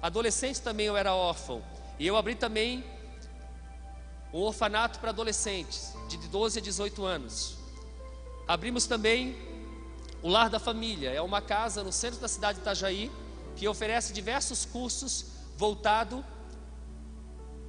Adolescente 0.00 0.60
também 0.60 0.86
eu 0.86 0.96
era 0.96 1.12
órfão. 1.12 1.62
E 1.98 2.06
eu 2.06 2.16
abri 2.16 2.34
também 2.34 2.84
um 4.32 4.38
orfanato 4.38 5.00
para 5.00 5.10
adolescentes, 5.10 5.92
de 6.08 6.16
12 6.28 6.58
a 6.58 6.62
18 6.62 7.04
anos. 7.04 7.56
Abrimos 8.46 8.86
também 8.86 9.36
o 10.22 10.28
Lar 10.28 10.48
da 10.48 10.60
Família, 10.60 11.10
é 11.10 11.20
uma 11.20 11.40
casa 11.40 11.82
no 11.82 11.92
centro 11.92 12.20
da 12.20 12.28
cidade 12.28 12.58
de 12.58 12.62
Itajaí, 12.62 13.10
que 13.56 13.66
oferece 13.66 14.12
diversos 14.12 14.64
cursos 14.64 15.26
voltado 15.56 16.24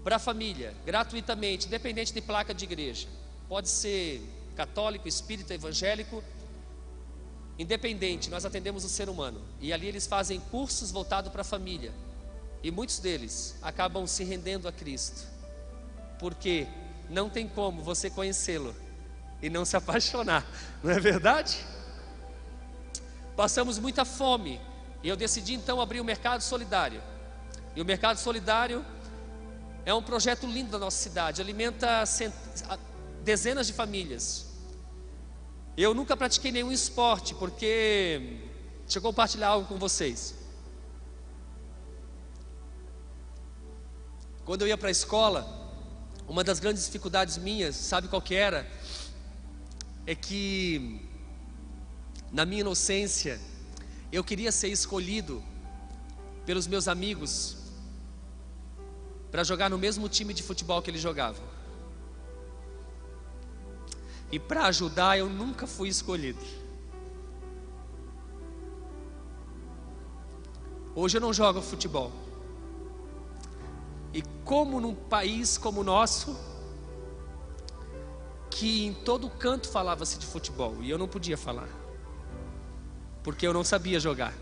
para 0.03 0.15
a 0.15 0.19
família, 0.19 0.73
gratuitamente, 0.85 1.67
independente 1.67 2.13
de 2.13 2.21
placa 2.21 2.53
de 2.53 2.63
igreja. 2.63 3.07
Pode 3.47 3.69
ser 3.69 4.21
católico, 4.55 5.07
espírita, 5.07 5.53
evangélico. 5.53 6.23
independente, 7.57 8.29
nós 8.29 8.45
atendemos 8.45 8.85
o 8.85 8.89
ser 8.89 9.09
humano. 9.09 9.41
E 9.59 9.73
ali 9.73 9.87
eles 9.87 10.07
fazem 10.07 10.39
cursos 10.39 10.91
voltados 10.91 11.31
para 11.31 11.41
a 11.41 11.45
família. 11.45 11.93
E 12.63 12.71
muitos 12.71 12.99
deles 12.99 13.55
acabam 13.61 14.07
se 14.07 14.23
rendendo 14.23 14.67
a 14.67 14.71
Cristo. 14.71 15.27
Porque 16.17 16.67
não 17.09 17.29
tem 17.29 17.47
como 17.47 17.81
você 17.81 18.09
conhecê-lo 18.09 18.75
e 19.41 19.49
não 19.49 19.65
se 19.65 19.75
apaixonar, 19.75 20.45
não 20.83 20.91
é 20.91 20.99
verdade? 20.99 21.57
Passamos 23.35 23.79
muita 23.79 24.03
fome 24.03 24.59
e 25.01 25.07
eu 25.07 25.15
decidi 25.15 25.53
então 25.53 25.79
abrir 25.79 26.01
o 26.01 26.05
Mercado 26.05 26.41
Solidário. 26.41 27.01
E 27.75 27.81
o 27.81 27.85
Mercado 27.85 28.17
Solidário 28.17 28.85
é 29.89 29.93
um 29.93 30.03
projeto 30.03 30.45
lindo 30.45 30.69
da 30.69 30.77
nossa 30.77 30.97
cidade, 30.97 31.41
alimenta 31.41 32.03
dezenas 33.23 33.65
de 33.65 33.73
famílias. 33.73 34.45
Eu 35.75 35.95
nunca 35.95 36.15
pratiquei 36.15 36.51
nenhum 36.51 36.71
esporte, 36.71 37.33
porque. 37.33 38.37
Deixa 38.83 38.99
eu 38.99 39.01
compartilhar 39.01 39.47
algo 39.47 39.67
com 39.67 39.79
vocês. 39.79 40.35
Quando 44.45 44.61
eu 44.61 44.67
ia 44.67 44.77
para 44.77 44.89
a 44.89 44.91
escola, 44.91 45.41
uma 46.27 46.43
das 46.43 46.59
grandes 46.59 46.85
dificuldades 46.85 47.37
minhas, 47.37 47.75
sabe 47.75 48.07
qual 48.07 48.21
que 48.21 48.35
era? 48.35 48.69
É 50.05 50.13
que, 50.13 51.01
na 52.31 52.45
minha 52.45 52.61
inocência, 52.61 53.39
eu 54.11 54.23
queria 54.23 54.51
ser 54.51 54.67
escolhido 54.67 55.43
pelos 56.45 56.67
meus 56.67 56.87
amigos 56.87 57.58
para 59.31 59.43
jogar 59.43 59.69
no 59.69 59.77
mesmo 59.77 60.09
time 60.09 60.33
de 60.33 60.43
futebol 60.43 60.81
que 60.81 60.89
eles 60.89 61.01
jogavam. 61.01 61.43
E 64.31 64.39
para 64.39 64.65
ajudar, 64.65 65.17
eu 65.17 65.29
nunca 65.29 65.65
fui 65.65 65.89
escolhido. 65.89 66.39
Hoje 70.95 71.17
eu 71.17 71.21
não 71.21 71.33
jogo 71.33 71.61
futebol. 71.61 72.11
E 74.13 74.23
como 74.43 74.79
num 74.79 74.93
país 74.93 75.57
como 75.57 75.81
o 75.81 75.83
nosso, 75.83 76.37
que 78.49 78.85
em 78.85 78.93
todo 78.93 79.29
canto 79.29 79.69
falava-se 79.69 80.17
de 80.17 80.25
futebol, 80.25 80.75
e 80.81 80.89
eu 80.89 80.97
não 80.97 81.07
podia 81.07 81.37
falar, 81.37 81.69
porque 83.23 83.47
eu 83.47 83.53
não 83.53 83.63
sabia 83.63 83.99
jogar. 83.99 84.33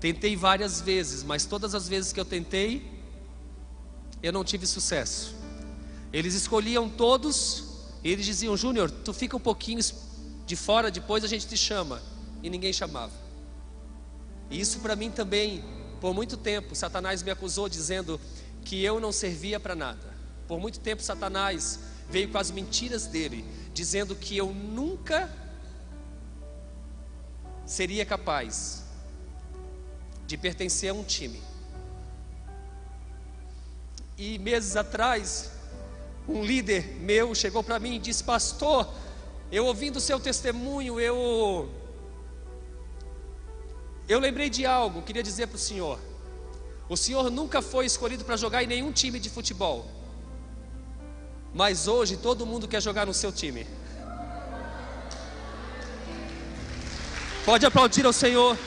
Tentei 0.00 0.36
várias 0.36 0.80
vezes, 0.80 1.24
mas 1.24 1.44
todas 1.44 1.74
as 1.74 1.88
vezes 1.88 2.12
que 2.12 2.20
eu 2.20 2.24
tentei, 2.24 2.97
eu 4.22 4.32
não 4.32 4.44
tive 4.44 4.66
sucesso. 4.66 5.34
Eles 6.12 6.34
escolhiam 6.34 6.88
todos 6.88 7.64
e 8.02 8.10
eles 8.10 8.24
diziam: 8.24 8.56
Júnior, 8.56 8.90
tu 8.90 9.12
fica 9.12 9.36
um 9.36 9.40
pouquinho 9.40 9.80
de 10.46 10.56
fora, 10.56 10.90
depois 10.90 11.24
a 11.24 11.28
gente 11.28 11.46
te 11.46 11.56
chama. 11.56 12.02
E 12.42 12.48
ninguém 12.48 12.72
chamava. 12.72 13.12
E 14.50 14.60
isso 14.60 14.78
para 14.80 14.96
mim 14.96 15.10
também, 15.10 15.64
por 16.00 16.14
muito 16.14 16.36
tempo, 16.36 16.74
Satanás 16.74 17.22
me 17.22 17.30
acusou 17.30 17.68
dizendo 17.68 18.20
que 18.64 18.82
eu 18.82 19.00
não 19.00 19.12
servia 19.12 19.58
para 19.58 19.74
nada. 19.74 20.16
Por 20.46 20.58
muito 20.60 20.80
tempo, 20.80 21.02
Satanás 21.02 21.80
veio 22.08 22.28
com 22.30 22.38
as 22.38 22.50
mentiras 22.50 23.06
dele, 23.06 23.44
dizendo 23.74 24.14
que 24.14 24.36
eu 24.36 24.52
nunca 24.52 25.30
seria 27.66 28.06
capaz 28.06 28.84
de 30.26 30.36
pertencer 30.38 30.90
a 30.90 30.94
um 30.94 31.04
time. 31.04 31.40
E 34.18 34.36
meses 34.38 34.74
atrás, 34.74 35.52
um 36.28 36.42
líder 36.42 36.96
meu 37.00 37.34
chegou 37.34 37.62
para 37.62 37.78
mim 37.78 37.94
e 37.94 37.98
disse: 38.00 38.24
Pastor, 38.24 38.92
eu 39.52 39.64
ouvindo 39.64 39.96
o 39.96 40.00
seu 40.00 40.18
testemunho, 40.18 40.98
eu. 40.98 41.70
Eu 44.08 44.18
lembrei 44.18 44.50
de 44.50 44.66
algo, 44.66 45.02
queria 45.02 45.22
dizer 45.22 45.46
para 45.46 45.56
o 45.56 45.58
senhor. 45.58 46.00
O 46.88 46.96
senhor 46.96 47.30
nunca 47.30 47.62
foi 47.62 47.86
escolhido 47.86 48.24
para 48.24 48.36
jogar 48.36 48.64
em 48.64 48.66
nenhum 48.66 48.90
time 48.90 49.20
de 49.20 49.30
futebol. 49.30 49.86
Mas 51.54 51.86
hoje 51.86 52.16
todo 52.16 52.46
mundo 52.46 52.66
quer 52.66 52.82
jogar 52.82 53.06
no 53.06 53.14
seu 53.14 53.30
time. 53.30 53.66
Pode 57.44 57.64
aplaudir 57.64 58.04
ao 58.04 58.12
Senhor. 58.12 58.58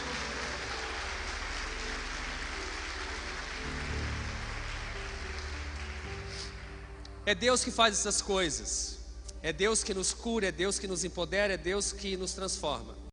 É 7.26 7.36
Deus 7.36 7.64
que 7.64 7.72
faz 7.72 8.00
essas 8.00 8.22
coisas. 8.22 9.00
É 9.44 9.52
Deus 9.52 9.84
que 9.84 9.94
nos 9.94 10.14
cura, 10.14 10.48
é 10.48 10.52
Deus 10.52 10.78
que 10.78 10.88
nos 10.88 11.04
empodera, 11.04 11.54
é 11.54 11.58
Deus 11.58 11.92
que 11.92 12.16
nos 12.16 12.34
transforma. 12.34 13.01